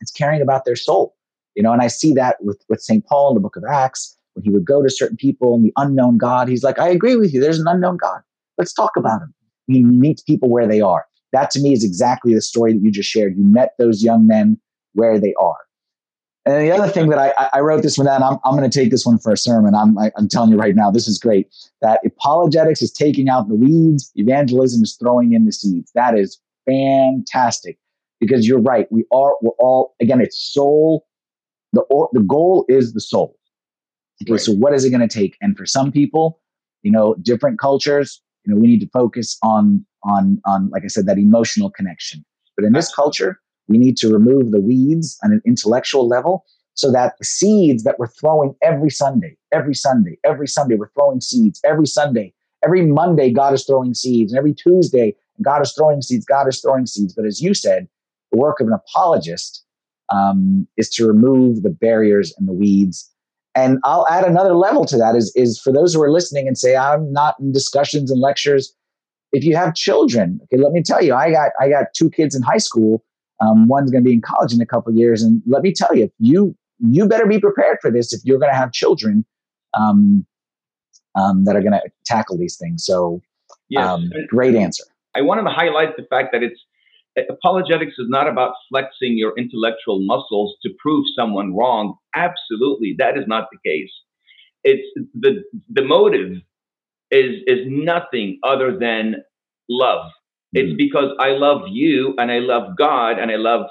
It's 0.00 0.10
caring 0.10 0.42
about 0.42 0.64
their 0.64 0.76
soul. 0.76 1.14
You 1.54 1.62
know, 1.62 1.72
and 1.72 1.82
I 1.82 1.88
see 1.88 2.14
that 2.14 2.36
with, 2.40 2.62
with 2.68 2.80
St. 2.80 3.04
Paul 3.06 3.30
in 3.30 3.34
the 3.34 3.40
book 3.40 3.56
of 3.56 3.64
Acts, 3.70 4.16
when 4.34 4.44
he 4.44 4.50
would 4.50 4.64
go 4.64 4.82
to 4.82 4.90
certain 4.90 5.16
people 5.16 5.54
and 5.54 5.64
the 5.64 5.72
unknown 5.76 6.16
God, 6.16 6.48
he's 6.48 6.64
like, 6.64 6.78
I 6.78 6.88
agree 6.88 7.16
with 7.16 7.32
you. 7.32 7.40
There's 7.40 7.58
an 7.58 7.68
unknown 7.68 7.98
God. 7.98 8.20
Let's 8.58 8.72
talk 8.72 8.96
about 8.96 9.20
him. 9.20 9.34
He 9.66 9.84
meets 9.84 10.22
people 10.22 10.48
where 10.48 10.66
they 10.66 10.80
are. 10.80 11.06
That 11.32 11.50
to 11.50 11.60
me 11.60 11.72
is 11.72 11.84
exactly 11.84 12.34
the 12.34 12.42
story 12.42 12.72
that 12.72 12.82
you 12.82 12.90
just 12.90 13.08
shared. 13.08 13.36
You 13.36 13.44
met 13.44 13.74
those 13.78 14.02
young 14.02 14.26
men 14.26 14.58
where 14.94 15.18
they 15.18 15.34
are. 15.40 15.56
And 16.44 16.66
the 16.66 16.72
other 16.72 16.88
thing 16.88 17.08
that 17.10 17.18
I, 17.18 17.48
I 17.52 17.60
wrote 17.60 17.82
this 17.82 17.96
one 17.96 18.06
down, 18.06 18.22
I'm, 18.22 18.38
I'm 18.44 18.56
going 18.56 18.68
to 18.68 18.78
take 18.78 18.90
this 18.90 19.06
one 19.06 19.18
for 19.18 19.32
a 19.32 19.36
sermon. 19.36 19.74
I'm, 19.74 19.96
I, 19.96 20.06
am 20.06 20.12
i 20.16 20.20
am 20.20 20.28
telling 20.28 20.50
you 20.50 20.56
right 20.56 20.74
now, 20.74 20.90
this 20.90 21.06
is 21.06 21.18
great. 21.18 21.48
That 21.82 22.00
apologetics 22.04 22.82
is 22.82 22.90
taking 22.90 23.28
out 23.28 23.48
the 23.48 23.54
weeds, 23.54 24.10
evangelism 24.16 24.82
is 24.82 24.96
throwing 24.96 25.34
in 25.34 25.44
the 25.44 25.52
seeds. 25.52 25.92
That 25.94 26.18
is 26.18 26.40
fantastic 26.66 27.78
because 28.20 28.46
you're 28.46 28.60
right. 28.60 28.86
We 28.90 29.04
are, 29.12 29.34
we're 29.42 29.52
all, 29.58 29.94
again, 30.00 30.20
it's 30.20 30.38
soul 30.38 31.06
the 31.72 31.80
or, 31.82 32.08
the 32.12 32.20
goal 32.20 32.64
is 32.68 32.92
the 32.92 33.00
soul. 33.00 33.36
Okay, 34.22 34.32
right. 34.32 34.40
so 34.40 34.52
what 34.52 34.74
is 34.74 34.84
it 34.84 34.90
going 34.90 35.06
to 35.06 35.08
take? 35.08 35.36
And 35.40 35.56
for 35.56 35.66
some 35.66 35.90
people, 35.90 36.40
you 36.82 36.92
know, 36.92 37.16
different 37.22 37.58
cultures, 37.58 38.20
you 38.44 38.54
know, 38.54 38.60
we 38.60 38.66
need 38.66 38.80
to 38.80 38.88
focus 38.92 39.36
on 39.42 39.84
on 40.04 40.40
on 40.46 40.68
like 40.70 40.84
I 40.84 40.88
said, 40.88 41.06
that 41.06 41.18
emotional 41.18 41.70
connection. 41.70 42.24
But 42.56 42.66
in 42.66 42.72
this 42.72 42.94
culture, 42.94 43.40
we 43.68 43.78
need 43.78 43.96
to 43.98 44.12
remove 44.12 44.50
the 44.50 44.60
weeds 44.60 45.18
on 45.24 45.32
an 45.32 45.40
intellectual 45.46 46.06
level 46.06 46.44
so 46.74 46.90
that 46.92 47.14
the 47.18 47.24
seeds 47.24 47.84
that 47.84 47.98
we're 47.98 48.08
throwing 48.08 48.54
every 48.62 48.90
Sunday, 48.90 49.36
every 49.52 49.74
Sunday, 49.74 50.18
every 50.24 50.48
Sunday, 50.48 50.74
we're 50.74 50.90
throwing 50.90 51.20
seeds 51.20 51.60
every 51.64 51.86
Sunday. 51.86 52.34
Every 52.64 52.86
Monday, 52.86 53.32
God 53.32 53.54
is 53.54 53.64
throwing 53.64 53.92
seeds. 53.92 54.32
And 54.32 54.38
every 54.38 54.54
Tuesday, 54.54 55.16
God 55.42 55.62
is 55.62 55.72
throwing 55.72 56.02
seeds. 56.02 56.24
God 56.24 56.48
is 56.48 56.60
throwing 56.60 56.86
seeds. 56.86 57.14
But 57.14 57.26
as 57.26 57.40
you 57.40 57.54
said, 57.54 57.88
the 58.30 58.38
work 58.38 58.60
of 58.60 58.66
an 58.66 58.72
apologist 58.72 59.64
um, 60.12 60.66
is 60.76 60.88
to 60.90 61.06
remove 61.06 61.62
the 61.62 61.70
barriers 61.70 62.34
and 62.38 62.48
the 62.48 62.52
weeds. 62.52 63.08
And 63.54 63.78
I'll 63.84 64.06
add 64.08 64.24
another 64.24 64.54
level 64.54 64.84
to 64.86 64.96
that 64.96 65.14
is, 65.14 65.32
is 65.36 65.60
for 65.60 65.72
those 65.72 65.94
who 65.94 66.02
are 66.02 66.10
listening 66.10 66.46
and 66.46 66.56
say, 66.56 66.76
I'm 66.76 67.12
not 67.12 67.34
in 67.38 67.52
discussions 67.52 68.10
and 68.10 68.20
lectures. 68.20 68.74
If 69.32 69.44
you 69.44 69.56
have 69.56 69.74
children, 69.74 70.40
okay, 70.44 70.62
let 70.62 70.72
me 70.72 70.82
tell 70.82 71.02
you, 71.02 71.14
I 71.14 71.30
got 71.30 71.52
I 71.58 71.68
got 71.68 71.86
two 71.96 72.10
kids 72.10 72.34
in 72.34 72.42
high 72.42 72.58
school. 72.58 73.02
Um, 73.40 73.66
one's 73.66 73.90
going 73.90 74.04
to 74.04 74.08
be 74.08 74.12
in 74.12 74.20
college 74.20 74.52
in 74.52 74.60
a 74.60 74.66
couple 74.66 74.94
years, 74.94 75.22
and 75.22 75.42
let 75.46 75.62
me 75.62 75.72
tell 75.72 75.96
you, 75.96 76.10
you 76.18 76.54
you 76.80 77.06
better 77.06 77.26
be 77.26 77.40
prepared 77.40 77.78
for 77.80 77.90
this 77.90 78.12
if 78.12 78.20
you're 78.24 78.38
going 78.38 78.52
to 78.52 78.56
have 78.56 78.72
children 78.72 79.24
um, 79.74 80.26
um, 81.14 81.44
that 81.44 81.56
are 81.56 81.60
going 81.62 81.72
to 81.72 81.82
tackle 82.04 82.36
these 82.36 82.56
things. 82.56 82.84
So, 82.84 83.22
yes. 83.68 83.88
Um, 83.88 84.10
great 84.28 84.54
answer. 84.54 84.84
I 85.14 85.22
wanted 85.22 85.42
to 85.42 85.50
highlight 85.50 85.96
the 85.96 86.06
fact 86.08 86.28
that 86.32 86.42
it's 86.42 86.60
apologetics 87.30 87.94
is 87.98 88.06
not 88.08 88.28
about 88.28 88.54
flexing 88.70 89.18
your 89.18 89.34
intellectual 89.36 90.00
muscles 90.00 90.56
to 90.62 90.70
prove 90.78 91.04
someone 91.16 91.54
wrong. 91.54 91.96
Absolutely, 92.14 92.94
that 92.98 93.16
is 93.16 93.24
not 93.26 93.48
the 93.52 93.58
case. 93.68 93.92
It's 94.64 94.86
the 95.14 95.42
the 95.68 95.84
motive 95.84 96.38
is 97.10 97.42
is 97.46 97.66
nothing 97.66 98.38
other 98.42 98.76
than 98.78 99.16
love. 99.68 100.06
Mm-hmm. 100.56 100.58
It's 100.58 100.76
because 100.76 101.14
I 101.20 101.30
love 101.30 101.62
you 101.70 102.14
and 102.18 102.30
I 102.30 102.38
love 102.38 102.76
God 102.78 103.18
and 103.18 103.30
I 103.30 103.36
love 103.36 103.66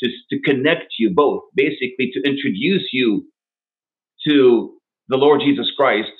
to 0.00 0.08
to 0.30 0.40
connect 0.42 0.94
you 0.98 1.10
both, 1.14 1.42
basically 1.54 2.10
to 2.12 2.20
introduce 2.28 2.88
you 2.92 3.26
to 4.28 4.74
the 5.08 5.16
Lord 5.16 5.40
Jesus 5.44 5.70
Christ 5.76 6.10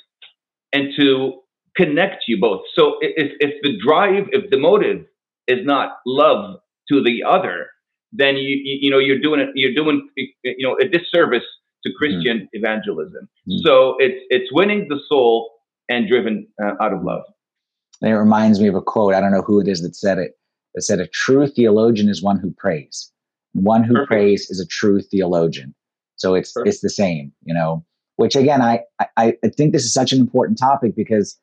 and 0.71 0.89
to 0.99 1.42
connect 1.75 2.23
you 2.27 2.39
both. 2.39 2.61
So 2.75 2.95
if 3.01 3.31
if 3.39 3.61
the 3.61 3.77
drive, 3.83 4.27
if 4.31 4.49
the 4.49 4.57
motive 4.57 5.05
is 5.47 5.65
not 5.65 5.97
love 6.05 6.59
to 6.89 7.03
the 7.03 7.23
other, 7.27 7.67
then 8.11 8.37
you 8.37 8.59
you 8.63 8.89
know 8.89 8.99
you're 8.99 9.19
doing 9.19 9.39
it 9.39 9.49
you're 9.55 9.73
doing 9.73 10.07
you 10.15 10.67
know 10.67 10.77
a 10.79 10.87
disservice 10.87 11.43
to 11.83 11.89
mm-hmm. 11.89 11.97
Christian 11.97 12.37
mm-hmm. 12.37 12.47
evangelism. 12.53 13.27
Mm-hmm. 13.47 13.65
So 13.65 13.95
it's 13.99 14.19
it's 14.29 14.51
winning 14.51 14.87
the 14.89 14.99
soul 15.07 15.51
and 15.89 16.07
driven 16.07 16.47
uh, 16.61 16.73
out 16.81 16.93
of 16.93 17.03
love. 17.03 17.23
And 18.01 18.11
it 18.11 18.15
reminds 18.15 18.59
me 18.59 18.67
of 18.67 18.75
a 18.75 18.81
quote. 18.81 19.13
I 19.13 19.21
don't 19.21 19.31
know 19.31 19.41
who 19.41 19.59
it 19.59 19.67
is 19.67 19.81
that 19.81 19.95
said 19.95 20.17
it. 20.17 20.33
That 20.75 20.81
said, 20.81 20.99
"A 20.99 21.07
true 21.07 21.47
theologian 21.47 22.09
is 22.09 22.21
one 22.21 22.39
who 22.39 22.51
prays. 22.51 23.11
One 23.53 23.83
who 23.83 23.93
Perfect. 23.93 24.09
prays 24.09 24.49
is 24.49 24.59
a 24.59 24.65
true 24.67 25.01
theologian." 25.01 25.73
So 26.15 26.35
it's 26.35 26.51
Perfect. 26.51 26.69
it's 26.69 26.81
the 26.81 26.89
same, 26.89 27.31
you 27.43 27.53
know. 27.53 27.85
Which 28.17 28.35
again, 28.35 28.61
I, 28.61 28.81
I 29.17 29.33
I 29.43 29.49
think 29.55 29.73
this 29.73 29.83
is 29.83 29.93
such 29.93 30.11
an 30.11 30.19
important 30.19 30.57
topic 30.57 30.95
because 30.95 31.37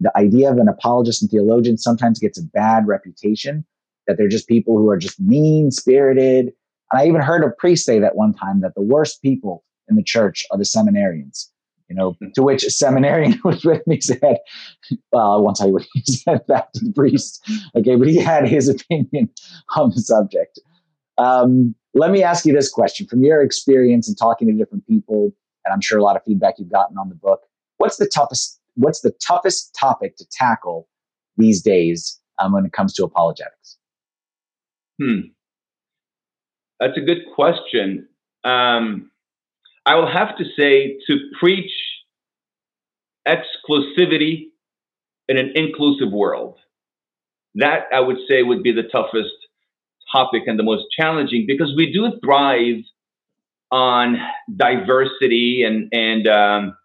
the 0.00 0.16
idea 0.16 0.50
of 0.50 0.58
an 0.58 0.68
apologist 0.68 1.22
and 1.22 1.30
theologian 1.30 1.76
sometimes 1.76 2.18
gets 2.18 2.38
a 2.38 2.42
bad 2.42 2.86
reputation 2.86 3.64
that 4.06 4.16
they're 4.16 4.28
just 4.28 4.48
people 4.48 4.76
who 4.76 4.88
are 4.90 4.96
just 4.96 5.20
mean 5.20 5.70
spirited. 5.70 6.52
And 6.90 7.00
I 7.00 7.06
even 7.06 7.20
heard 7.20 7.44
a 7.44 7.50
priest 7.50 7.84
say 7.84 7.98
that 7.98 8.16
one 8.16 8.32
time 8.32 8.60
that 8.60 8.74
the 8.74 8.82
worst 8.82 9.22
people 9.22 9.64
in 9.88 9.96
the 9.96 10.02
church 10.02 10.44
are 10.50 10.58
the 10.58 10.64
seminarians. 10.64 11.46
You 11.88 11.96
know, 11.96 12.12
hmm. 12.20 12.28
to 12.34 12.42
which 12.42 12.64
a 12.64 12.70
seminarian 12.70 13.40
was 13.44 13.64
with 13.64 13.86
me 13.86 14.00
said, 14.00 14.38
well, 15.12 15.32
I 15.32 15.36
won't 15.36 15.56
tell 15.56 15.68
you 15.68 15.74
what 15.74 15.86
he 15.92 16.02
said 16.06 16.46
back 16.46 16.72
to 16.72 16.84
the 16.84 16.92
priest. 16.92 17.42
Okay, 17.76 17.96
but 17.96 18.08
he 18.08 18.16
had 18.16 18.46
his 18.46 18.68
opinion 18.68 19.30
on 19.76 19.90
the 19.90 20.00
subject. 20.00 20.58
Um, 21.16 21.74
let 21.94 22.10
me 22.10 22.22
ask 22.22 22.44
you 22.44 22.52
this 22.52 22.70
question 22.70 23.06
from 23.06 23.22
your 23.24 23.42
experience 23.42 24.06
and 24.06 24.16
talking 24.16 24.46
to 24.48 24.54
different 24.54 24.86
people, 24.86 25.32
and 25.64 25.72
I'm 25.72 25.80
sure 25.80 25.98
a 25.98 26.02
lot 26.02 26.16
of 26.16 26.22
feedback 26.24 26.58
you've 26.58 26.70
gotten 26.70 26.96
on 26.98 27.08
the 27.08 27.14
book. 27.14 27.40
What's 27.78 27.96
the 27.96 28.06
toughest? 28.06 28.57
What's 28.78 29.00
the 29.00 29.12
toughest 29.20 29.76
topic 29.78 30.16
to 30.18 30.26
tackle 30.30 30.88
these 31.36 31.62
days 31.62 32.20
um, 32.38 32.52
when 32.52 32.64
it 32.64 32.72
comes 32.72 32.94
to 32.94 33.04
apologetics? 33.04 33.76
Hmm. 35.02 35.20
That's 36.78 36.96
a 36.96 37.00
good 37.00 37.22
question. 37.34 38.08
Um, 38.44 39.10
I 39.84 39.96
will 39.96 40.10
have 40.10 40.36
to 40.38 40.44
say 40.56 40.96
to 41.08 41.18
preach 41.40 41.72
exclusivity 43.26 44.46
in 45.28 45.36
an 45.36 45.50
inclusive 45.56 46.12
world. 46.12 46.56
That 47.56 47.86
I 47.92 47.98
would 47.98 48.18
say 48.28 48.44
would 48.44 48.62
be 48.62 48.70
the 48.70 48.84
toughest 48.84 49.34
topic 50.12 50.44
and 50.46 50.56
the 50.56 50.62
most 50.62 50.84
challenging 50.96 51.46
because 51.48 51.74
we 51.76 51.92
do 51.92 52.12
thrive 52.24 52.84
on 53.72 54.18
diversity 54.56 55.64
and 55.64 55.88
and 55.92 56.28
um, 56.28 56.76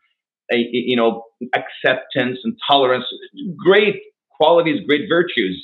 a, 0.54 0.70
you 0.72 0.96
know 0.96 1.24
acceptance 1.56 2.40
and 2.44 2.56
tolerance, 2.70 3.06
great 3.58 3.98
qualities, 4.38 4.82
great 4.88 5.10
virtues. 5.10 5.58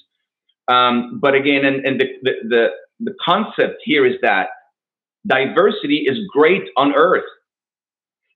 Um, 0.68 1.20
but 1.22 1.34
again, 1.36 1.66
and, 1.66 1.86
and 1.86 2.00
the, 2.02 2.08
the, 2.22 2.32
the, 2.54 2.68
the 3.00 3.14
concept 3.26 3.78
here 3.84 4.06
is 4.06 4.16
that 4.22 4.48
diversity 5.26 6.06
is 6.08 6.18
great 6.32 6.64
on 6.78 6.94
earth. 6.96 7.30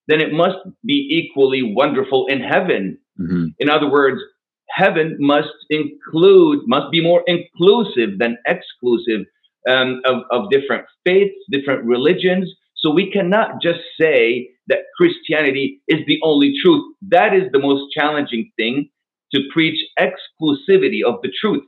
then 0.07 0.21
it 0.21 0.33
must 0.33 0.57
be 0.85 1.07
equally 1.09 1.61
wonderful 1.63 2.27
in 2.27 2.41
heaven. 2.41 2.97
Mm-hmm. 3.19 3.47
In 3.59 3.69
other 3.69 3.89
words, 3.89 4.21
heaven 4.69 5.17
must 5.19 5.53
include, 5.69 6.61
must 6.67 6.91
be 6.91 7.01
more 7.01 7.23
inclusive 7.27 8.17
than 8.19 8.37
exclusive 8.47 9.25
um, 9.69 10.01
of, 10.05 10.23
of 10.31 10.49
different 10.49 10.85
faiths, 11.05 11.35
different 11.51 11.85
religions. 11.85 12.51
So 12.75 12.91
we 12.91 13.09
cannot 13.11 13.61
just 13.61 13.79
say 13.99 14.49
that 14.67 14.79
Christianity 14.97 15.81
is 15.87 15.99
the 16.07 16.19
only 16.23 16.53
truth. 16.61 16.83
That 17.09 17.33
is 17.33 17.51
the 17.51 17.59
most 17.59 17.91
challenging 17.93 18.51
thing 18.57 18.89
to 19.33 19.41
preach 19.51 19.79
exclusivity 19.99 21.03
of 21.05 21.15
the 21.21 21.31
truth 21.39 21.63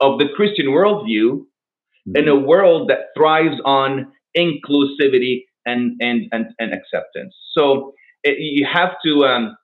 of 0.00 0.18
the 0.18 0.26
Christian 0.34 0.66
worldview 0.66 1.40
mm-hmm. 1.40 2.16
in 2.16 2.28
a 2.28 2.36
world 2.36 2.88
that 2.90 3.08
thrives 3.16 3.56
on 3.64 4.12
inclusivity 4.36 5.44
and 5.66 5.92
and 6.00 6.22
and, 6.32 6.46
and 6.58 6.72
acceptance. 6.72 7.34
So 7.52 7.92
it, 8.22 8.36
you 8.38 8.66
have 8.70 8.92
to 9.04 9.24
um, 9.24 9.56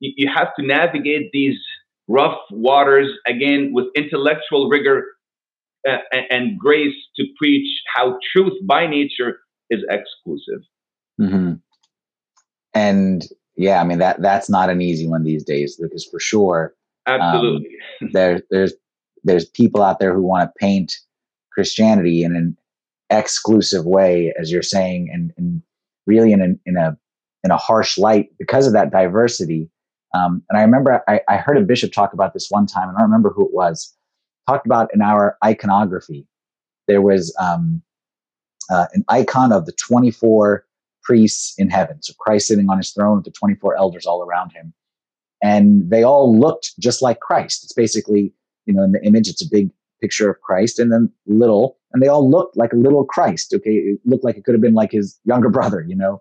you 0.00 0.28
have 0.34 0.48
to 0.58 0.66
navigate 0.66 1.30
these 1.32 1.58
rough 2.08 2.38
waters 2.50 3.10
again 3.26 3.70
with 3.72 3.86
intellectual 3.96 4.68
rigor 4.68 5.04
uh, 5.88 5.98
and, 6.12 6.26
and, 6.30 6.58
grace 6.58 6.94
to 7.16 7.24
preach 7.38 7.66
how 7.94 8.18
truth 8.32 8.52
by 8.66 8.86
nature 8.86 9.38
is 9.70 9.80
exclusive. 9.90 10.60
Mm-hmm. 11.20 11.52
And 12.74 13.24
yeah, 13.56 13.80
I 13.80 13.84
mean 13.84 13.98
that 13.98 14.20
that's 14.20 14.50
not 14.50 14.70
an 14.70 14.82
easy 14.82 15.06
one 15.06 15.22
these 15.22 15.44
days 15.44 15.78
because 15.80 16.04
for 16.04 16.18
sure, 16.18 16.74
absolutely, 17.06 17.68
um, 18.02 18.08
there 18.12 18.42
there's 18.50 18.74
there's 19.22 19.46
people 19.46 19.82
out 19.82 19.98
there 19.98 20.14
who 20.14 20.22
want 20.22 20.48
to 20.48 20.52
paint 20.58 20.92
Christianity 21.52 22.22
in 22.22 22.36
an 22.36 22.56
exclusive 23.10 23.86
way, 23.86 24.34
as 24.38 24.50
you're 24.50 24.62
saying, 24.62 25.08
and, 25.12 25.32
and 25.36 25.62
really 26.06 26.32
in 26.32 26.40
a, 26.40 26.68
in 26.68 26.76
a 26.76 26.96
in 27.42 27.50
a 27.50 27.56
harsh 27.56 27.98
light 27.98 28.30
because 28.38 28.66
of 28.66 28.72
that 28.72 28.90
diversity. 28.90 29.70
Um, 30.14 30.42
and 30.48 30.58
I 30.58 30.62
remember 30.62 31.02
I, 31.08 31.20
I, 31.28 31.36
heard 31.36 31.58
a 31.58 31.62
bishop 31.62 31.92
talk 31.92 32.12
about 32.12 32.32
this 32.32 32.46
one 32.48 32.66
time, 32.66 32.88
and 32.88 32.96
I 32.96 33.00
don't 33.00 33.10
remember 33.10 33.30
who 33.30 33.44
it 33.44 33.52
was. 33.52 33.92
Talked 34.48 34.64
about 34.64 34.88
in 34.94 35.02
our 35.02 35.36
iconography, 35.44 36.26
there 36.86 37.02
was 37.02 37.34
um, 37.40 37.82
uh, 38.70 38.86
an 38.94 39.04
icon 39.08 39.52
of 39.52 39.66
the 39.66 39.72
24 39.72 40.64
priests 41.04 41.54
in 41.58 41.70
heaven. 41.70 42.02
So 42.02 42.14
Christ 42.18 42.48
sitting 42.48 42.68
on 42.68 42.78
his 42.78 42.92
throne 42.92 43.16
with 43.16 43.24
the 43.24 43.30
24 43.30 43.76
elders 43.76 44.06
all 44.06 44.22
around 44.22 44.52
him. 44.52 44.72
And 45.42 45.90
they 45.90 46.02
all 46.02 46.38
looked 46.38 46.72
just 46.78 47.02
like 47.02 47.20
Christ. 47.20 47.64
It's 47.64 47.74
basically, 47.74 48.32
you 48.66 48.74
know, 48.74 48.82
in 48.82 48.92
the 48.92 49.04
image, 49.04 49.28
it's 49.28 49.44
a 49.44 49.50
big 49.50 49.70
picture 50.00 50.30
of 50.30 50.40
Christ 50.40 50.78
and 50.78 50.92
then 50.92 51.10
little, 51.26 51.78
and 51.92 52.02
they 52.02 52.08
all 52.08 52.28
looked 52.28 52.56
like 52.56 52.72
a 52.72 52.76
little 52.76 53.04
Christ. 53.04 53.54
Okay, 53.54 53.70
it 53.70 54.00
looked 54.04 54.24
like 54.24 54.36
it 54.36 54.44
could 54.44 54.54
have 54.54 54.62
been 54.62 54.74
like 54.74 54.92
his 54.92 55.18
younger 55.24 55.48
brother, 55.48 55.84
you 55.86 55.96
know. 55.96 56.20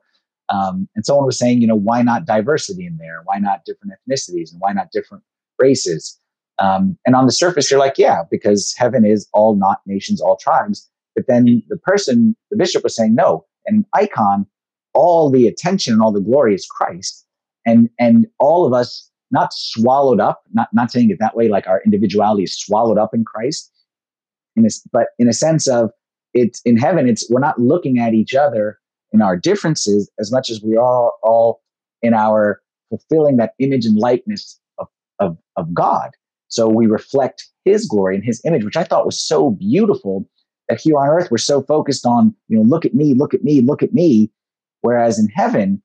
Um, 0.49 0.87
and 0.95 1.05
someone 1.05 1.25
was 1.25 1.39
saying, 1.39 1.61
you 1.61 1.67
know, 1.67 1.75
why 1.75 2.01
not 2.01 2.25
diversity 2.25 2.85
in 2.85 2.97
there? 2.97 3.21
Why 3.25 3.39
not 3.39 3.65
different 3.65 3.93
ethnicities 3.93 4.51
and 4.51 4.59
why 4.59 4.73
not 4.73 4.91
different 4.91 5.23
races? 5.59 6.19
Um, 6.59 6.97
and 7.05 7.15
on 7.15 7.25
the 7.25 7.31
surface, 7.31 7.71
you're 7.71 7.79
like, 7.79 7.97
yeah, 7.97 8.23
because 8.29 8.75
heaven 8.77 9.05
is 9.05 9.27
all 9.33 9.55
not 9.55 9.79
nations, 9.85 10.21
all 10.21 10.37
tribes. 10.37 10.89
But 11.15 11.25
then 11.27 11.63
the 11.69 11.77
person, 11.77 12.35
the 12.51 12.57
bishop 12.57 12.83
was 12.83 12.95
saying, 12.95 13.15
no, 13.15 13.45
an 13.65 13.85
icon, 13.93 14.45
all 14.93 15.29
the 15.29 15.47
attention 15.47 15.93
and 15.93 16.01
all 16.01 16.11
the 16.11 16.21
glory 16.21 16.55
is 16.55 16.65
Christ. 16.65 17.25
And, 17.65 17.89
and 17.99 18.27
all 18.39 18.65
of 18.65 18.73
us 18.73 19.09
not 19.31 19.53
swallowed 19.53 20.19
up, 20.19 20.43
not, 20.53 20.69
not 20.73 20.91
saying 20.91 21.09
it 21.09 21.17
that 21.19 21.35
way, 21.35 21.47
like 21.47 21.67
our 21.67 21.81
individuality 21.85 22.43
is 22.43 22.57
swallowed 22.57 22.97
up 22.97 23.13
in 23.13 23.23
Christ, 23.23 23.71
in 24.55 24.65
a, 24.65 24.69
but 24.91 25.07
in 25.17 25.27
a 25.27 25.33
sense 25.33 25.67
of 25.67 25.91
it's 26.33 26.61
in 26.65 26.77
heaven, 26.77 27.07
it's 27.07 27.29
we're 27.29 27.39
not 27.39 27.59
looking 27.59 27.99
at 27.99 28.13
each 28.13 28.35
other 28.35 28.79
in 29.11 29.21
our 29.21 29.37
differences 29.37 30.09
as 30.19 30.31
much 30.31 30.49
as 30.49 30.61
we 30.61 30.75
are 30.75 31.11
all 31.21 31.61
in 32.01 32.13
our 32.13 32.61
fulfilling 32.89 33.37
that 33.37 33.53
image 33.59 33.85
and 33.85 33.97
likeness 33.97 34.59
of, 34.77 34.87
of, 35.19 35.37
of 35.55 35.73
God. 35.73 36.11
So 36.47 36.67
we 36.67 36.85
reflect 36.85 37.47
his 37.65 37.87
glory 37.87 38.15
and 38.15 38.23
his 38.23 38.41
image, 38.45 38.63
which 38.63 38.77
I 38.77 38.83
thought 38.83 39.05
was 39.05 39.19
so 39.19 39.51
beautiful 39.51 40.27
that 40.69 40.79
here 40.79 40.97
on 40.97 41.07
earth 41.07 41.31
we're 41.31 41.37
so 41.37 41.61
focused 41.61 42.05
on, 42.05 42.35
you 42.47 42.57
know, 42.57 42.63
look 42.63 42.85
at 42.85 42.93
me, 42.93 43.13
look 43.13 43.33
at 43.33 43.43
me, 43.43 43.61
look 43.61 43.81
at 43.81 43.93
me. 43.93 44.29
Whereas 44.83 45.17
in 45.17 45.29
heaven, 45.29 45.81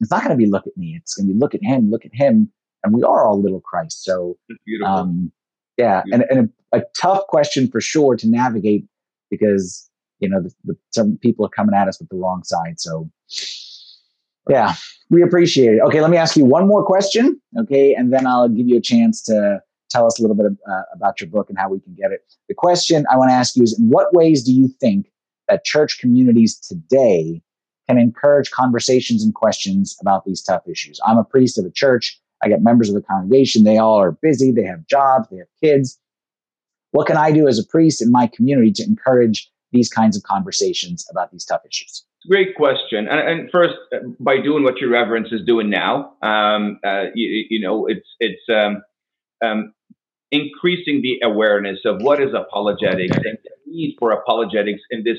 it's 0.00 0.10
not 0.10 0.22
going 0.22 0.30
to 0.30 0.36
be 0.36 0.46
look 0.46 0.66
at 0.66 0.76
me. 0.76 0.94
It's 1.00 1.14
going 1.14 1.26
to 1.26 1.32
be 1.32 1.38
look 1.38 1.54
at 1.54 1.62
him, 1.62 1.90
look 1.90 2.04
at 2.04 2.14
him. 2.14 2.52
And 2.84 2.94
we 2.94 3.02
are 3.02 3.24
all 3.24 3.40
little 3.40 3.60
Christ. 3.60 4.04
So, 4.04 4.36
um, 4.84 5.32
yeah, 5.78 6.02
and, 6.12 6.24
and 6.30 6.50
a, 6.72 6.78
a, 6.78 6.82
tough 6.96 7.26
question 7.28 7.68
for 7.68 7.80
sure 7.80 8.16
to 8.16 8.28
navigate 8.28 8.84
because 9.30 9.88
you 10.18 10.28
know 10.28 10.42
the, 10.42 10.52
the, 10.64 10.76
some 10.90 11.16
people 11.22 11.46
are 11.46 11.48
coming 11.48 11.74
at 11.74 11.88
us 11.88 11.98
with 11.98 12.08
the 12.10 12.16
wrong 12.16 12.42
side. 12.44 12.78
So 12.78 13.10
yeah, 14.50 14.74
we 15.08 15.22
appreciate 15.22 15.74
it. 15.74 15.80
Okay, 15.80 16.00
let 16.00 16.10
me 16.10 16.16
ask 16.16 16.36
you 16.36 16.44
one 16.44 16.66
more 16.66 16.84
question. 16.84 17.40
Okay, 17.58 17.94
and 17.94 18.12
then 18.12 18.26
I'll 18.26 18.48
give 18.48 18.66
you 18.66 18.76
a 18.76 18.82
chance 18.82 19.22
to 19.24 19.60
tell 19.88 20.06
us 20.06 20.18
a 20.18 20.22
little 20.22 20.36
bit 20.36 20.46
of, 20.46 20.58
uh, 20.68 20.82
about 20.92 21.20
your 21.20 21.30
book 21.30 21.48
and 21.48 21.56
how 21.56 21.68
we 21.68 21.80
can 21.80 21.94
get 21.94 22.10
it. 22.10 22.20
The 22.48 22.54
question 22.54 23.06
I 23.10 23.16
want 23.16 23.30
to 23.30 23.34
ask 23.34 23.56
you 23.56 23.62
is: 23.62 23.78
In 23.78 23.88
what 23.88 24.12
ways 24.12 24.42
do 24.42 24.52
you 24.52 24.68
think 24.80 25.06
that 25.48 25.64
church 25.64 26.00
communities 26.00 26.58
today 26.58 27.40
can 27.92 28.00
encourage 28.00 28.50
conversations 28.50 29.22
and 29.22 29.34
questions 29.34 29.96
about 30.00 30.24
these 30.24 30.42
tough 30.42 30.62
issues? 30.66 31.00
I'm 31.04 31.18
a 31.18 31.24
priest 31.24 31.58
of 31.58 31.64
a 31.64 31.70
church. 31.70 32.18
I 32.42 32.48
get 32.48 32.62
members 32.62 32.88
of 32.88 32.94
the 32.94 33.02
congregation. 33.02 33.64
They 33.64 33.78
all 33.78 34.00
are 34.00 34.12
busy. 34.12 34.50
They 34.50 34.64
have 34.64 34.86
jobs. 34.86 35.28
They 35.30 35.38
have 35.38 35.46
kids. 35.62 35.98
What 36.90 37.06
can 37.06 37.16
I 37.16 37.32
do 37.32 37.48
as 37.48 37.58
a 37.58 37.64
priest 37.64 38.02
in 38.02 38.10
my 38.10 38.26
community 38.26 38.72
to 38.72 38.84
encourage 38.84 39.50
these 39.70 39.88
kinds 39.88 40.16
of 40.16 40.22
conversations 40.24 41.06
about 41.10 41.30
these 41.30 41.44
tough 41.44 41.62
issues? 41.68 42.04
Great 42.28 42.54
question. 42.54 43.08
And, 43.08 43.20
and 43.20 43.50
first, 43.50 43.74
by 44.20 44.40
doing 44.40 44.64
what 44.64 44.78
your 44.78 44.90
reverence 44.90 45.28
is 45.32 45.40
doing 45.44 45.70
now, 45.70 46.12
um, 46.22 46.78
uh, 46.84 47.04
you, 47.14 47.46
you, 47.50 47.60
know, 47.60 47.86
it's 47.86 48.06
it's 48.20 48.42
um, 48.48 48.82
um, 49.44 49.72
increasing 50.30 51.02
the 51.02 51.18
awareness 51.22 51.80
of 51.84 52.00
what 52.02 52.22
is 52.22 52.30
apologetics 52.34 53.16
and 53.16 53.38
the 53.42 53.50
need 53.66 53.96
for 53.98 54.12
apologetics 54.12 54.80
in 54.90 55.02
this 55.04 55.18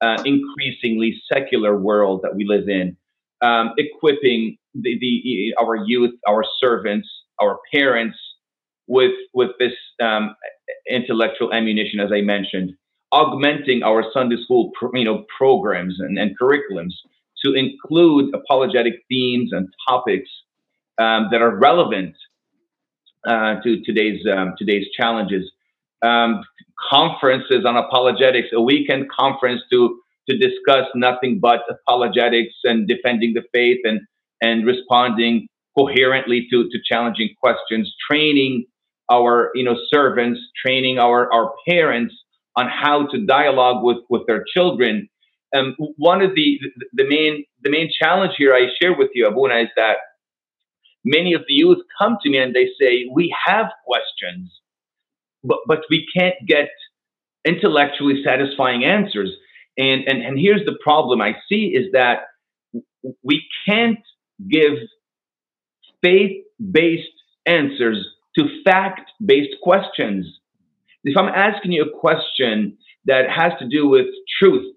uh, 0.00 0.16
increasingly 0.24 1.20
secular 1.32 1.76
world 1.76 2.20
that 2.22 2.34
we 2.34 2.44
live 2.46 2.68
in. 2.68 2.96
Um, 3.42 3.72
equipping 3.76 4.56
the, 4.74 4.98
the 4.98 5.54
our 5.60 5.76
youth, 5.76 6.14
our 6.26 6.42
servants, 6.60 7.08
our 7.40 7.58
parents 7.72 8.16
with 8.86 9.12
with 9.34 9.50
this 9.58 9.72
um, 10.02 10.34
intellectual 10.88 11.52
ammunition, 11.52 12.00
as 12.00 12.10
I 12.12 12.22
mentioned, 12.22 12.72
augmenting 13.12 13.82
our 13.82 14.04
Sunday 14.12 14.36
school 14.42 14.70
you 14.94 15.04
know 15.04 15.24
programs 15.38 15.96
and, 16.00 16.18
and 16.18 16.38
curriculums 16.38 16.92
to 17.44 17.52
include 17.52 18.34
apologetic 18.34 18.94
themes 19.08 19.50
and 19.52 19.68
topics 19.88 20.30
um, 20.98 21.28
that 21.30 21.42
are 21.42 21.56
relevant 21.56 22.14
uh, 23.26 23.60
to 23.62 23.82
today's 23.84 24.24
um, 24.26 24.54
today's 24.58 24.86
challenges. 24.96 25.50
Um, 26.02 26.42
conferences 26.90 27.64
on 27.64 27.76
apologetics, 27.76 28.48
a 28.52 28.60
weekend 28.60 29.10
conference 29.10 29.62
to 29.72 30.00
to 30.28 30.36
discuss 30.36 30.86
nothing 30.94 31.38
but 31.40 31.60
apologetics 31.70 32.54
and 32.64 32.86
defending 32.88 33.34
the 33.34 33.42
faith 33.52 33.80
and 33.84 34.00
and 34.40 34.66
responding 34.66 35.48
coherently 35.76 36.46
to, 36.50 36.68
to 36.70 36.78
challenging 36.90 37.30
questions, 37.40 37.94
training 38.10 38.66
our 39.10 39.50
you 39.54 39.64
know 39.64 39.76
servants, 39.92 40.40
training 40.64 40.98
our, 40.98 41.32
our 41.32 41.52
parents 41.68 42.14
on 42.56 42.68
how 42.68 43.06
to 43.06 43.24
dialogue 43.26 43.84
with, 43.84 43.98
with 44.08 44.26
their 44.26 44.44
children. 44.54 45.08
Um, 45.54 45.76
one 45.96 46.22
of 46.22 46.34
the, 46.34 46.58
the 46.94 47.06
main 47.08 47.44
the 47.62 47.70
main 47.70 47.90
challenge 48.02 48.32
here 48.36 48.54
I 48.54 48.68
share 48.80 48.96
with 48.96 49.10
you, 49.14 49.26
Abuna, 49.26 49.56
is 49.60 49.68
that 49.76 49.96
many 51.04 51.34
of 51.34 51.42
the 51.46 51.54
youth 51.54 51.78
come 52.00 52.16
to 52.22 52.30
me 52.30 52.38
and 52.38 52.54
they 52.54 52.68
say, 52.80 53.06
We 53.12 53.34
have 53.46 53.66
questions, 53.86 54.52
but 55.46 55.58
but 55.66 55.80
we 55.90 56.06
can't 56.16 56.34
get 56.46 56.68
intellectually 57.44 58.22
satisfying 58.24 58.84
answers. 58.84 59.30
And 59.78 60.02
and, 60.06 60.22
and 60.22 60.38
here's 60.38 60.64
the 60.64 60.78
problem 60.82 61.20
I 61.20 61.34
see 61.48 61.74
is 61.74 61.92
that 61.92 62.20
we 63.22 63.44
can't 63.68 63.98
give 64.50 64.74
faith 66.02 66.42
based 66.70 67.08
answers 67.46 68.06
to 68.36 68.44
fact 68.64 69.12
based 69.24 69.54
questions. 69.62 70.26
If 71.04 71.16
I'm 71.16 71.28
asking 71.28 71.72
you 71.72 71.84
a 71.84 71.98
question 71.98 72.76
that 73.04 73.30
has 73.30 73.52
to 73.60 73.68
do 73.68 73.88
with 73.88 74.06
truth, 74.40 74.74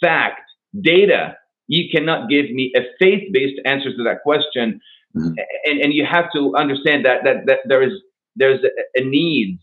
fact, 0.00 0.42
data, 0.78 1.36
you 1.66 1.88
cannot 1.90 2.28
give 2.28 2.50
me 2.50 2.72
a 2.76 2.80
faith 2.98 3.32
based 3.32 3.60
answer 3.64 3.90
to 3.90 4.04
that 4.04 4.22
question. 4.22 4.80
Mm-hmm. 5.16 5.32
And, 5.64 5.80
and 5.80 5.92
you 5.94 6.04
have 6.04 6.26
to 6.34 6.54
understand 6.56 7.04
that, 7.04 7.24
that, 7.24 7.46
that 7.46 7.58
there 7.66 7.82
is 7.82 7.92
there's 8.36 8.60
a, 8.64 9.00
a 9.00 9.04
need 9.04 9.58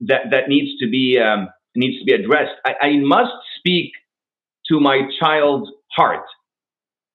that, 0.00 0.30
that 0.30 0.48
needs 0.48 0.78
to 0.80 0.88
be 0.88 1.18
um, 1.18 1.48
needs 1.74 1.98
to 1.98 2.04
be 2.04 2.12
addressed. 2.12 2.54
I, 2.64 2.74
I 2.80 2.96
must 2.98 3.32
speak 3.58 3.92
to 4.68 4.80
my 4.80 5.02
child's 5.20 5.70
heart 5.92 6.24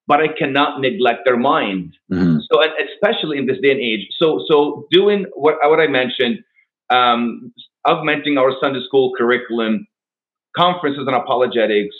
but 0.08 0.20
I 0.20 0.28
cannot 0.28 0.82
neglect 0.82 1.22
their 1.24 1.38
mind. 1.38 1.96
Mm-hmm. 2.12 2.39
So, 2.52 2.62
and 2.62 2.72
especially 2.89 3.38
in 3.38 3.46
this 3.46 3.58
day 3.62 3.72
and 3.72 3.80
age. 3.80 4.08
So, 4.17 4.44
so 4.46 4.86
doing 4.91 5.26
what 5.36 5.56
what 5.63 5.80
I 5.80 5.88
mentioned, 5.88 6.39
um, 6.89 7.54
augmenting 7.86 8.38
our 8.38 8.52
Sunday 8.62 8.82
school 8.86 9.13
curriculum, 9.17 9.88
conferences 10.54 11.06
on 11.08 11.13
apologetics, 11.13 11.96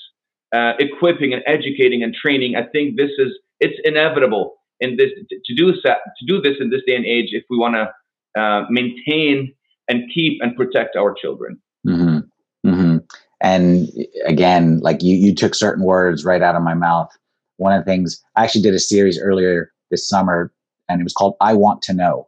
uh, 0.54 0.74
equipping 0.80 1.34
and 1.34 1.42
educating 1.48 2.04
and 2.04 2.14
training. 2.14 2.56
I 2.58 2.64
think 2.64 2.98
this 2.98 3.12
is 3.18 3.32
It's 3.62 3.80
inevitable 3.86 4.56
in 4.82 4.98
this 4.98 5.12
to 5.46 5.56
do 5.56 5.72
to 5.72 6.26
do 6.28 6.42
this 6.42 6.58
in 6.60 6.70
this 6.70 6.82
day 6.86 6.96
and 6.96 7.06
age 7.06 7.30
if 7.32 7.44
we 7.50 7.58
want 7.58 7.76
to 7.76 8.42
uh, 8.42 8.66
maintain 8.70 9.54
and 9.92 10.10
keep 10.12 10.42
and 10.42 10.56
protect 10.56 10.96
our 10.96 11.14
children. 11.14 11.62
Mm-hmm. 11.86 12.70
Mm-hmm. 12.70 12.98
And 13.42 13.90
again, 14.26 14.80
like 14.80 15.04
you, 15.04 15.16
you 15.16 15.36
took 15.36 15.54
certain 15.54 15.84
words 15.84 16.24
right 16.24 16.42
out 16.42 16.56
of 16.56 16.64
my 16.64 16.74
mouth. 16.74 17.10
One 17.58 17.74
of 17.74 17.84
the 17.84 17.92
things 17.92 18.24
I 18.36 18.44
actually 18.44 18.62
did 18.62 18.74
a 18.74 18.80
series 18.80 19.20
earlier 19.20 19.72
this 19.90 20.08
summer, 20.08 20.54
and 20.88 21.02
it 21.02 21.04
was 21.04 21.14
called 21.14 21.36
"I 21.42 21.54
Want 21.54 21.82
to 21.84 21.94
Know." 21.94 22.28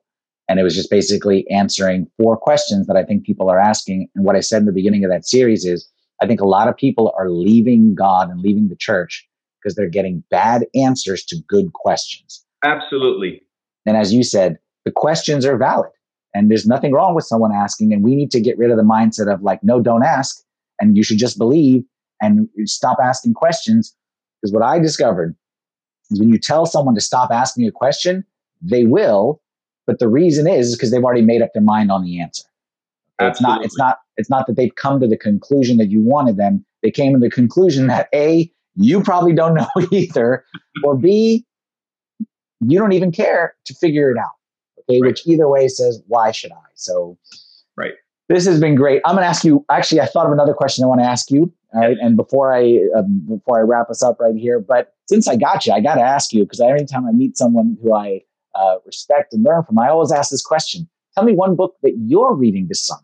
And 0.49 0.59
it 0.59 0.63
was 0.63 0.75
just 0.75 0.89
basically 0.89 1.49
answering 1.49 2.07
four 2.17 2.35
questions 2.35 2.85
that 2.87 2.97
I 2.97 3.03
think 3.03 3.25
people 3.25 3.49
are 3.49 3.59
asking. 3.59 4.09
And 4.13 4.25
what 4.25 4.35
I 4.35 4.41
said 4.41 4.59
in 4.59 4.65
the 4.65 4.73
beginning 4.73 5.05
of 5.05 5.09
that 5.09 5.25
series 5.25 5.63
is 5.63 5.89
I 6.21 6.27
think 6.27 6.41
a 6.41 6.47
lot 6.47 6.67
of 6.67 6.75
people 6.75 7.13
are 7.17 7.29
leaving 7.29 7.95
God 7.95 8.29
and 8.29 8.41
leaving 8.41 8.67
the 8.67 8.75
church 8.75 9.25
because 9.61 9.75
they're 9.75 9.87
getting 9.87 10.23
bad 10.29 10.65
answers 10.75 11.23
to 11.25 11.37
good 11.47 11.71
questions. 11.71 12.43
Absolutely. 12.65 13.41
And 13.85 13.95
as 13.95 14.13
you 14.13 14.23
said, 14.23 14.57
the 14.83 14.91
questions 14.91 15.45
are 15.45 15.57
valid 15.57 15.91
and 16.33 16.49
there's 16.49 16.67
nothing 16.67 16.91
wrong 16.93 17.15
with 17.15 17.25
someone 17.25 17.51
asking. 17.53 17.93
And 17.93 18.03
we 18.03 18.15
need 18.15 18.31
to 18.31 18.41
get 18.41 18.57
rid 18.57 18.71
of 18.71 18.77
the 18.77 18.83
mindset 18.83 19.31
of 19.31 19.41
like, 19.41 19.63
no, 19.63 19.81
don't 19.81 20.03
ask. 20.03 20.41
And 20.79 20.97
you 20.97 21.03
should 21.03 21.17
just 21.17 21.37
believe 21.37 21.83
and 22.21 22.47
stop 22.65 22.97
asking 23.03 23.33
questions. 23.33 23.95
Because 24.41 24.53
what 24.53 24.63
I 24.63 24.79
discovered 24.79 25.35
is 26.11 26.19
when 26.19 26.29
you 26.29 26.39
tell 26.39 26.65
someone 26.65 26.95
to 26.95 27.01
stop 27.01 27.29
asking 27.31 27.67
a 27.67 27.71
question, 27.71 28.25
they 28.61 28.85
will 28.85 29.41
but 29.85 29.99
the 29.99 30.07
reason 30.07 30.47
is 30.47 30.75
because 30.75 30.91
they've 30.91 31.03
already 31.03 31.21
made 31.21 31.41
up 31.41 31.49
their 31.53 31.63
mind 31.63 31.91
on 31.91 32.03
the 32.03 32.21
answer. 32.21 32.43
It's 33.19 33.41
not. 33.41 33.63
It's 33.63 33.77
not. 33.77 33.99
It's 34.17 34.29
not 34.29 34.47
that 34.47 34.55
they've 34.55 34.75
come 34.75 34.99
to 34.99 35.07
the 35.07 35.17
conclusion 35.17 35.77
that 35.77 35.89
you 35.89 36.01
wanted 36.01 36.37
them. 36.37 36.65
They 36.81 36.91
came 36.91 37.13
to 37.13 37.19
the 37.19 37.29
conclusion 37.29 37.87
that 37.87 38.09
a 38.13 38.51
you 38.75 39.01
probably 39.01 39.33
don't 39.33 39.53
know 39.55 39.67
either, 39.91 40.43
or 40.83 40.97
b 40.97 41.45
you 42.65 42.79
don't 42.79 42.93
even 42.93 43.11
care 43.11 43.55
to 43.65 43.73
figure 43.75 44.11
it 44.11 44.17
out. 44.17 44.31
Okay, 44.89 44.99
right. 45.01 45.07
which 45.07 45.25
either 45.27 45.47
way 45.47 45.67
says 45.67 46.01
why 46.07 46.31
should 46.31 46.51
I? 46.51 46.65
So, 46.75 47.17
right. 47.77 47.93
This 48.29 48.45
has 48.45 48.59
been 48.59 48.75
great. 48.75 49.01
I'm 49.05 49.15
going 49.15 49.23
to 49.23 49.27
ask 49.27 49.43
you. 49.43 49.65
Actually, 49.69 50.01
I 50.01 50.05
thought 50.05 50.25
of 50.25 50.31
another 50.31 50.53
question 50.53 50.83
I 50.83 50.87
want 50.87 51.01
to 51.01 51.07
ask 51.07 51.29
you. 51.29 51.53
All 51.73 51.81
right, 51.81 51.97
and 51.99 52.15
before 52.15 52.53
I 52.53 52.79
um, 52.95 53.25
before 53.27 53.59
I 53.59 53.63
wrap 53.63 53.89
us 53.89 54.03
up 54.03 54.19
right 54.19 54.35
here, 54.35 54.59
but 54.59 54.93
since 55.07 55.27
I 55.27 55.35
got 55.35 55.65
you, 55.65 55.73
I 55.73 55.81
got 55.81 55.95
to 55.95 56.01
ask 56.01 56.31
you 56.31 56.43
because 56.43 56.61
every 56.61 56.85
time 56.85 57.07
I 57.07 57.11
meet 57.11 57.35
someone 57.35 57.77
who 57.81 57.95
I 57.95 58.21
uh, 58.55 58.75
respect 58.85 59.33
and 59.33 59.43
learn 59.43 59.63
from. 59.63 59.79
I 59.79 59.89
always 59.89 60.11
ask 60.11 60.29
this 60.29 60.43
question: 60.43 60.87
Tell 61.15 61.23
me 61.23 61.33
one 61.33 61.55
book 61.55 61.75
that 61.83 61.93
you're 61.97 62.35
reading 62.35 62.67
this 62.67 62.85
summer, 62.85 63.01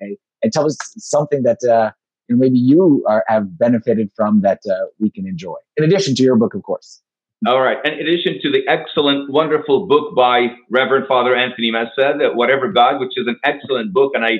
okay? 0.00 0.16
And 0.42 0.52
tell 0.52 0.66
us 0.66 0.76
something 0.96 1.42
that 1.42 1.64
uh, 1.64 1.90
you 2.28 2.36
know, 2.36 2.40
maybe 2.40 2.58
you 2.58 3.04
are, 3.08 3.24
have 3.28 3.58
benefited 3.58 4.10
from 4.16 4.40
that 4.42 4.60
uh, 4.70 4.86
we 4.98 5.10
can 5.10 5.26
enjoy. 5.26 5.56
In 5.76 5.84
addition 5.84 6.14
to 6.14 6.22
your 6.22 6.36
book, 6.36 6.54
of 6.54 6.62
course. 6.62 7.02
All 7.46 7.60
right. 7.60 7.76
In 7.84 7.92
addition 7.94 8.40
to 8.42 8.50
the 8.50 8.66
excellent, 8.66 9.30
wonderful 9.30 9.86
book 9.86 10.14
by 10.14 10.48
Reverend 10.70 11.06
Father 11.06 11.36
Anthony 11.36 11.70
Messeh, 11.70 12.34
Whatever 12.34 12.72
God, 12.72 13.00
which 13.00 13.12
is 13.16 13.26
an 13.26 13.36
excellent 13.44 13.92
book, 13.92 14.12
and 14.14 14.24
I, 14.24 14.38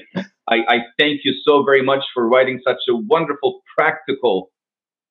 I, 0.49 0.57
I 0.69 0.79
thank 0.99 1.21
you 1.23 1.35
so 1.47 1.65
very 1.65 1.83
much 1.83 2.03
for 2.15 2.27
writing 2.27 2.61
such 2.67 2.79
a 2.89 2.95
wonderful, 2.95 3.61
practical, 3.77 4.53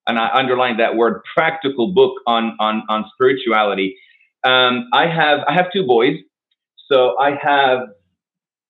and 0.07 0.17
I 0.17 0.29
underline 0.33 0.77
that 0.77 0.95
word, 0.95 1.21
practical 1.35 1.93
book 1.93 2.13
on 2.25 2.55
on 2.59 2.83
on 2.89 3.05
spirituality. 3.13 3.95
Um, 4.43 4.87
I 4.93 5.07
have 5.07 5.41
I 5.47 5.53
have 5.53 5.67
two 5.71 5.85
boys, 5.85 6.15
so 6.91 7.15
I 7.19 7.35
have 7.41 7.79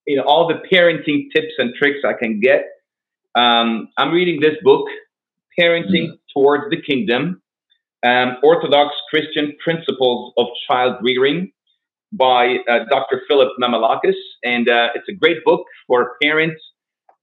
you 0.05 0.17
know 0.17 0.23
all 0.23 0.47
the 0.49 0.55
parenting 0.69 1.27
tips 1.33 1.53
and 1.59 1.73
tricks 1.75 1.99
I 2.05 2.13
can 2.13 2.41
get. 2.41 2.65
Um, 3.36 3.88
I'm 3.97 4.12
reading 4.12 4.41
this 4.41 4.57
book, 4.63 4.86
Parenting 5.57 6.09
mm. 6.09 6.17
Towards 6.33 6.69
the 6.71 6.81
Kingdom: 6.81 7.42
um, 8.03 8.37
Orthodox 8.43 8.95
Christian 9.09 9.55
Principles 9.63 10.33
of 10.37 10.47
Child 10.67 10.97
Rearing 11.01 11.51
by 12.11 12.57
uh, 12.69 12.79
Dr. 12.89 13.21
Philip 13.27 13.49
Mamalakis, 13.61 14.15
and 14.43 14.69
uh, 14.69 14.89
it's 14.95 15.07
a 15.09 15.13
great 15.13 15.43
book 15.43 15.65
for 15.87 16.15
parents 16.21 16.61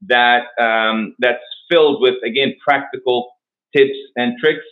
that 0.09 0.45
um, 0.61 1.15
that's 1.19 1.45
filled 1.71 2.01
with 2.01 2.15
again 2.25 2.55
practical 2.65 3.31
tips 3.75 3.97
and 4.17 4.39
tricks 4.41 4.65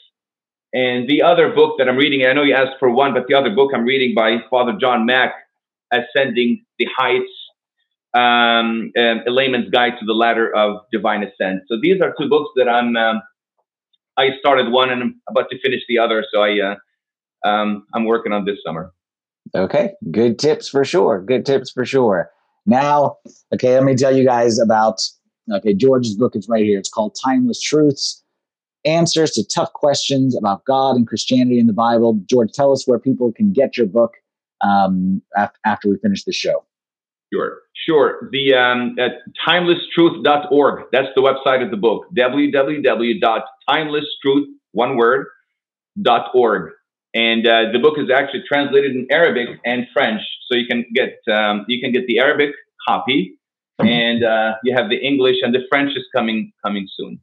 and 0.72 1.08
the 1.08 1.22
other 1.22 1.50
book 1.52 1.76
that 1.78 1.88
I'm 1.88 1.96
reading, 1.96 2.26
I 2.26 2.32
know 2.34 2.42
you 2.42 2.54
asked 2.54 2.78
for 2.78 2.90
one, 2.90 3.14
but 3.14 3.26
the 3.26 3.34
other 3.34 3.50
book 3.50 3.70
I'm 3.74 3.84
reading 3.84 4.14
by 4.14 4.36
Father 4.50 4.76
John 4.78 5.06
Mack, 5.06 5.32
Ascending 5.92 6.64
the 6.78 6.86
Heights, 6.96 7.30
um, 8.14 8.92
um, 8.98 9.22
A 9.26 9.30
Layman's 9.30 9.70
Guide 9.70 9.92
to 9.98 10.04
the 10.04 10.12
Ladder 10.12 10.54
of 10.54 10.82
Divine 10.92 11.22
Ascent. 11.22 11.62
So 11.68 11.78
these 11.80 12.02
are 12.02 12.14
two 12.20 12.28
books 12.28 12.50
that 12.56 12.68
I'm, 12.68 12.96
um, 12.96 13.22
I 14.18 14.36
started 14.38 14.70
one 14.70 14.90
and 14.90 15.02
I'm 15.02 15.20
about 15.28 15.48
to 15.50 15.58
finish 15.60 15.82
the 15.88 15.98
other. 15.98 16.24
So 16.32 16.42
I, 16.42 16.58
uh, 16.60 17.48
um, 17.48 17.86
I'm 17.94 18.04
working 18.04 18.32
on 18.32 18.44
this 18.44 18.58
summer. 18.66 18.92
Okay. 19.54 19.92
Good 20.10 20.38
tips 20.38 20.68
for 20.68 20.84
sure. 20.84 21.22
Good 21.22 21.46
tips 21.46 21.70
for 21.70 21.84
sure. 21.84 22.30
Now, 22.66 23.16
okay, 23.54 23.74
let 23.74 23.84
me 23.84 23.94
tell 23.94 24.14
you 24.14 24.24
guys 24.24 24.58
about, 24.58 25.00
okay, 25.50 25.72
George's 25.72 26.16
book 26.16 26.36
is 26.36 26.48
right 26.48 26.64
here. 26.64 26.78
It's 26.78 26.90
called 26.90 27.16
Timeless 27.24 27.62
Truths 27.62 28.22
answers 28.84 29.32
to 29.32 29.44
tough 29.46 29.72
questions 29.72 30.36
about 30.36 30.64
God 30.64 30.96
and 30.96 31.06
Christianity 31.06 31.58
in 31.58 31.66
the 31.66 31.72
Bible. 31.72 32.20
George, 32.28 32.52
tell 32.52 32.72
us 32.72 32.86
where 32.86 32.98
people 32.98 33.32
can 33.32 33.52
get 33.52 33.76
your 33.76 33.86
book 33.86 34.14
um, 34.60 35.22
after 35.64 35.88
we 35.88 35.96
finish 35.98 36.24
the 36.24 36.32
show. 36.32 36.64
Sure, 37.32 37.60
sure. 37.74 38.28
The 38.32 38.54
um, 38.54 38.96
at 38.98 39.12
timelesstruth.org. 39.46 40.86
That's 40.92 41.08
the 41.14 41.20
website 41.20 41.62
of 41.62 41.70
the 41.70 41.76
book. 41.76 42.06
www.timelesstruth, 42.16 44.46
one 44.72 44.96
word, 44.96 45.26
dot 46.00 46.30
org. 46.34 46.72
And 47.14 47.46
uh, 47.46 47.72
the 47.72 47.78
book 47.78 47.98
is 47.98 48.10
actually 48.14 48.42
translated 48.48 48.92
in 48.92 49.06
Arabic 49.10 49.48
and 49.64 49.86
French, 49.92 50.22
so 50.46 50.56
you 50.56 50.66
can 50.66 50.84
get 50.94 51.18
um, 51.32 51.64
you 51.68 51.80
can 51.80 51.92
get 51.92 52.06
the 52.06 52.18
Arabic 52.18 52.50
copy, 52.86 53.38
and 53.78 54.24
uh, 54.24 54.54
you 54.64 54.74
have 54.74 54.88
the 54.88 54.96
English 54.96 55.36
and 55.42 55.54
the 55.54 55.60
French 55.68 55.90
is 55.96 56.06
coming 56.14 56.52
coming 56.64 56.88
soon. 56.96 57.20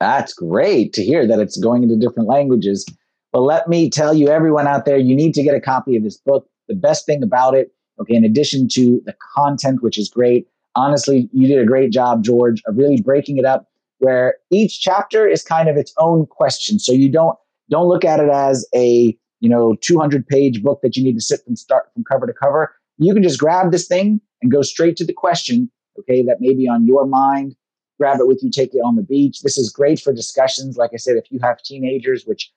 That's 0.00 0.32
great 0.32 0.92
to 0.94 1.04
hear 1.04 1.26
that 1.26 1.40
it's 1.40 1.58
going 1.58 1.82
into 1.82 1.96
different 1.96 2.28
languages. 2.28 2.86
But 3.32 3.40
let 3.40 3.68
me 3.68 3.90
tell 3.90 4.14
you, 4.14 4.28
everyone 4.28 4.66
out 4.66 4.84
there, 4.84 4.96
you 4.96 5.14
need 5.14 5.34
to 5.34 5.42
get 5.42 5.54
a 5.54 5.60
copy 5.60 5.96
of 5.96 6.02
this 6.02 6.16
book. 6.16 6.48
The 6.68 6.74
best 6.74 7.06
thing 7.06 7.22
about 7.22 7.54
it, 7.54 7.72
okay, 8.00 8.14
in 8.14 8.24
addition 8.24 8.68
to 8.72 9.00
the 9.04 9.14
content, 9.36 9.82
which 9.82 9.98
is 9.98 10.08
great, 10.08 10.46
honestly, 10.74 11.28
you 11.32 11.46
did 11.46 11.58
a 11.58 11.66
great 11.66 11.90
job, 11.90 12.22
George, 12.22 12.62
of 12.66 12.76
really 12.76 13.00
breaking 13.00 13.38
it 13.38 13.44
up 13.44 13.66
where 13.98 14.36
each 14.50 14.80
chapter 14.80 15.26
is 15.26 15.42
kind 15.42 15.68
of 15.68 15.76
its 15.76 15.92
own 15.98 16.24
question. 16.26 16.78
So 16.78 16.92
you 16.92 17.10
don't 17.10 17.36
don't 17.70 17.88
look 17.88 18.04
at 18.04 18.20
it 18.20 18.30
as 18.30 18.66
a 18.74 19.16
you 19.40 19.48
know 19.48 19.76
200 19.80 20.26
page 20.26 20.62
book 20.62 20.80
that 20.82 20.96
you 20.96 21.02
need 21.02 21.14
to 21.14 21.20
sit 21.20 21.40
from 21.44 21.56
start 21.56 21.92
from 21.92 22.04
cover 22.04 22.26
to 22.26 22.32
cover. 22.32 22.74
You 22.98 23.14
can 23.14 23.22
just 23.22 23.38
grab 23.38 23.72
this 23.72 23.86
thing 23.86 24.20
and 24.42 24.52
go 24.52 24.62
straight 24.62 24.96
to 24.96 25.04
the 25.04 25.12
question, 25.12 25.70
okay, 25.98 26.22
that 26.24 26.40
may 26.40 26.54
be 26.54 26.68
on 26.68 26.86
your 26.86 27.06
mind 27.06 27.56
grab 27.98 28.20
it 28.20 28.28
with 28.28 28.42
you, 28.42 28.50
take 28.50 28.74
it 28.74 28.78
on 28.78 28.96
the 28.96 29.02
beach. 29.02 29.40
This 29.42 29.58
is 29.58 29.70
great 29.70 30.00
for 30.00 30.12
discussions. 30.12 30.76
Like 30.76 30.90
I 30.94 30.96
said, 30.96 31.16
if 31.16 31.30
you 31.30 31.38
have 31.42 31.60
teenagers, 31.62 32.24
which, 32.24 32.50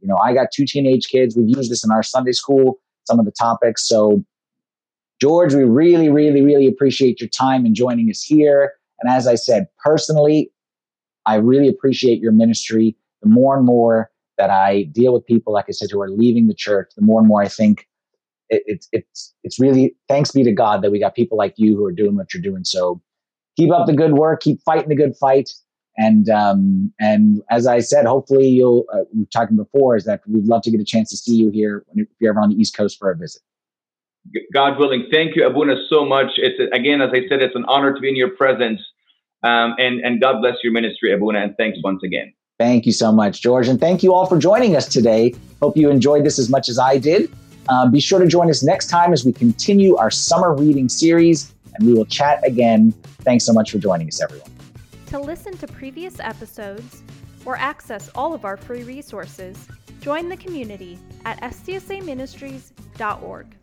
you 0.00 0.08
know, 0.08 0.16
I 0.18 0.34
got 0.34 0.48
two 0.52 0.66
teenage 0.66 1.08
kids, 1.08 1.36
we've 1.36 1.48
used 1.48 1.70
this 1.70 1.84
in 1.84 1.90
our 1.90 2.02
Sunday 2.02 2.32
school, 2.32 2.80
some 3.04 3.18
of 3.18 3.24
the 3.24 3.32
topics. 3.32 3.86
So, 3.88 4.24
George, 5.20 5.54
we 5.54 5.64
really, 5.64 6.08
really, 6.08 6.42
really 6.42 6.66
appreciate 6.66 7.20
your 7.20 7.28
time 7.28 7.64
and 7.64 7.74
joining 7.74 8.08
us 8.08 8.22
here. 8.22 8.74
And 9.00 9.12
as 9.12 9.26
I 9.26 9.34
said, 9.34 9.66
personally, 9.84 10.50
I 11.26 11.36
really 11.36 11.68
appreciate 11.68 12.20
your 12.20 12.32
ministry. 12.32 12.96
The 13.22 13.28
more 13.28 13.56
and 13.56 13.66
more 13.66 14.10
that 14.38 14.50
I 14.50 14.84
deal 14.84 15.12
with 15.12 15.26
people, 15.26 15.52
like 15.52 15.66
I 15.68 15.72
said, 15.72 15.88
who 15.90 16.00
are 16.00 16.10
leaving 16.10 16.46
the 16.46 16.54
church, 16.54 16.90
the 16.96 17.02
more 17.02 17.20
and 17.20 17.28
more 17.28 17.42
I 17.42 17.48
think 17.48 17.88
it, 18.48 18.62
it's 18.66 18.88
it's 18.92 19.34
it's 19.44 19.60
really 19.60 19.94
thanks 20.08 20.30
be 20.30 20.44
to 20.44 20.52
God 20.52 20.82
that 20.82 20.90
we 20.90 20.98
got 20.98 21.14
people 21.14 21.36
like 21.36 21.54
you 21.56 21.76
who 21.76 21.84
are 21.84 21.92
doing 21.92 22.16
what 22.16 22.32
you're 22.32 22.42
doing. 22.42 22.64
So 22.64 23.02
keep 23.56 23.72
up 23.72 23.86
the 23.86 23.92
good 23.92 24.14
work, 24.14 24.40
keep 24.40 24.60
fighting 24.64 24.88
the 24.88 24.96
good 24.96 25.16
fight. 25.16 25.50
And 25.96 26.28
um, 26.30 26.92
and 27.00 27.42
as 27.50 27.66
I 27.66 27.80
said, 27.80 28.06
hopefully 28.06 28.48
you'll. 28.48 28.86
Uh, 28.92 29.00
we 29.12 29.20
were 29.20 29.26
talking 29.32 29.56
before 29.56 29.96
is 29.96 30.04
that 30.04 30.20
we'd 30.28 30.46
love 30.46 30.62
to 30.62 30.70
get 30.70 30.80
a 30.80 30.84
chance 30.84 31.10
to 31.10 31.16
see 31.16 31.34
you 31.34 31.50
here 31.50 31.84
if 31.96 32.06
you're 32.20 32.30
ever 32.30 32.40
on 32.40 32.50
the 32.50 32.54
East 32.54 32.76
Coast 32.76 32.98
for 32.98 33.10
a 33.10 33.16
visit. 33.16 33.42
God 34.52 34.78
willing, 34.78 35.08
thank 35.10 35.36
you, 35.36 35.46
Abuna, 35.46 35.76
so 35.88 36.04
much. 36.04 36.32
It's 36.36 36.60
again, 36.72 37.00
as 37.00 37.10
I 37.12 37.26
said, 37.28 37.42
it's 37.42 37.56
an 37.56 37.64
honor 37.66 37.94
to 37.94 38.00
be 38.00 38.08
in 38.08 38.16
your 38.16 38.30
presence. 38.30 38.80
Um, 39.42 39.74
and 39.78 40.00
and 40.00 40.20
God 40.20 40.40
bless 40.40 40.56
your 40.62 40.72
ministry, 40.72 41.12
Abuna, 41.12 41.40
and 41.40 41.54
thanks 41.56 41.78
once 41.82 42.02
again. 42.02 42.32
Thank 42.58 42.86
you 42.86 42.92
so 42.92 43.12
much, 43.12 43.40
George, 43.40 43.68
and 43.68 43.78
thank 43.78 44.02
you 44.02 44.12
all 44.12 44.26
for 44.26 44.36
joining 44.36 44.74
us 44.74 44.88
today. 44.88 45.32
Hope 45.62 45.76
you 45.76 45.90
enjoyed 45.90 46.24
this 46.24 46.40
as 46.40 46.50
much 46.50 46.68
as 46.68 46.78
I 46.78 46.98
did. 46.98 47.30
Um, 47.68 47.92
be 47.92 48.00
sure 48.00 48.18
to 48.18 48.26
join 48.26 48.50
us 48.50 48.64
next 48.64 48.88
time 48.88 49.12
as 49.12 49.24
we 49.24 49.32
continue 49.32 49.94
our 49.96 50.10
summer 50.10 50.54
reading 50.54 50.88
series 50.88 51.54
and 51.74 51.86
we 51.86 51.94
will 51.94 52.06
chat 52.06 52.44
again. 52.44 52.92
Thanks 53.22 53.44
so 53.44 53.52
much 53.52 53.70
for 53.70 53.78
joining 53.78 54.08
us, 54.08 54.20
everyone. 54.20 54.50
To 55.08 55.20
listen 55.20 55.56
to 55.58 55.66
previous 55.66 56.18
episodes 56.20 57.02
or 57.44 57.56
access 57.56 58.10
all 58.14 58.34
of 58.34 58.44
our 58.44 58.56
free 58.56 58.82
resources, 58.82 59.68
join 60.00 60.28
the 60.28 60.36
community 60.36 60.98
at 61.24 61.40
stsaministries.org. 61.40 63.57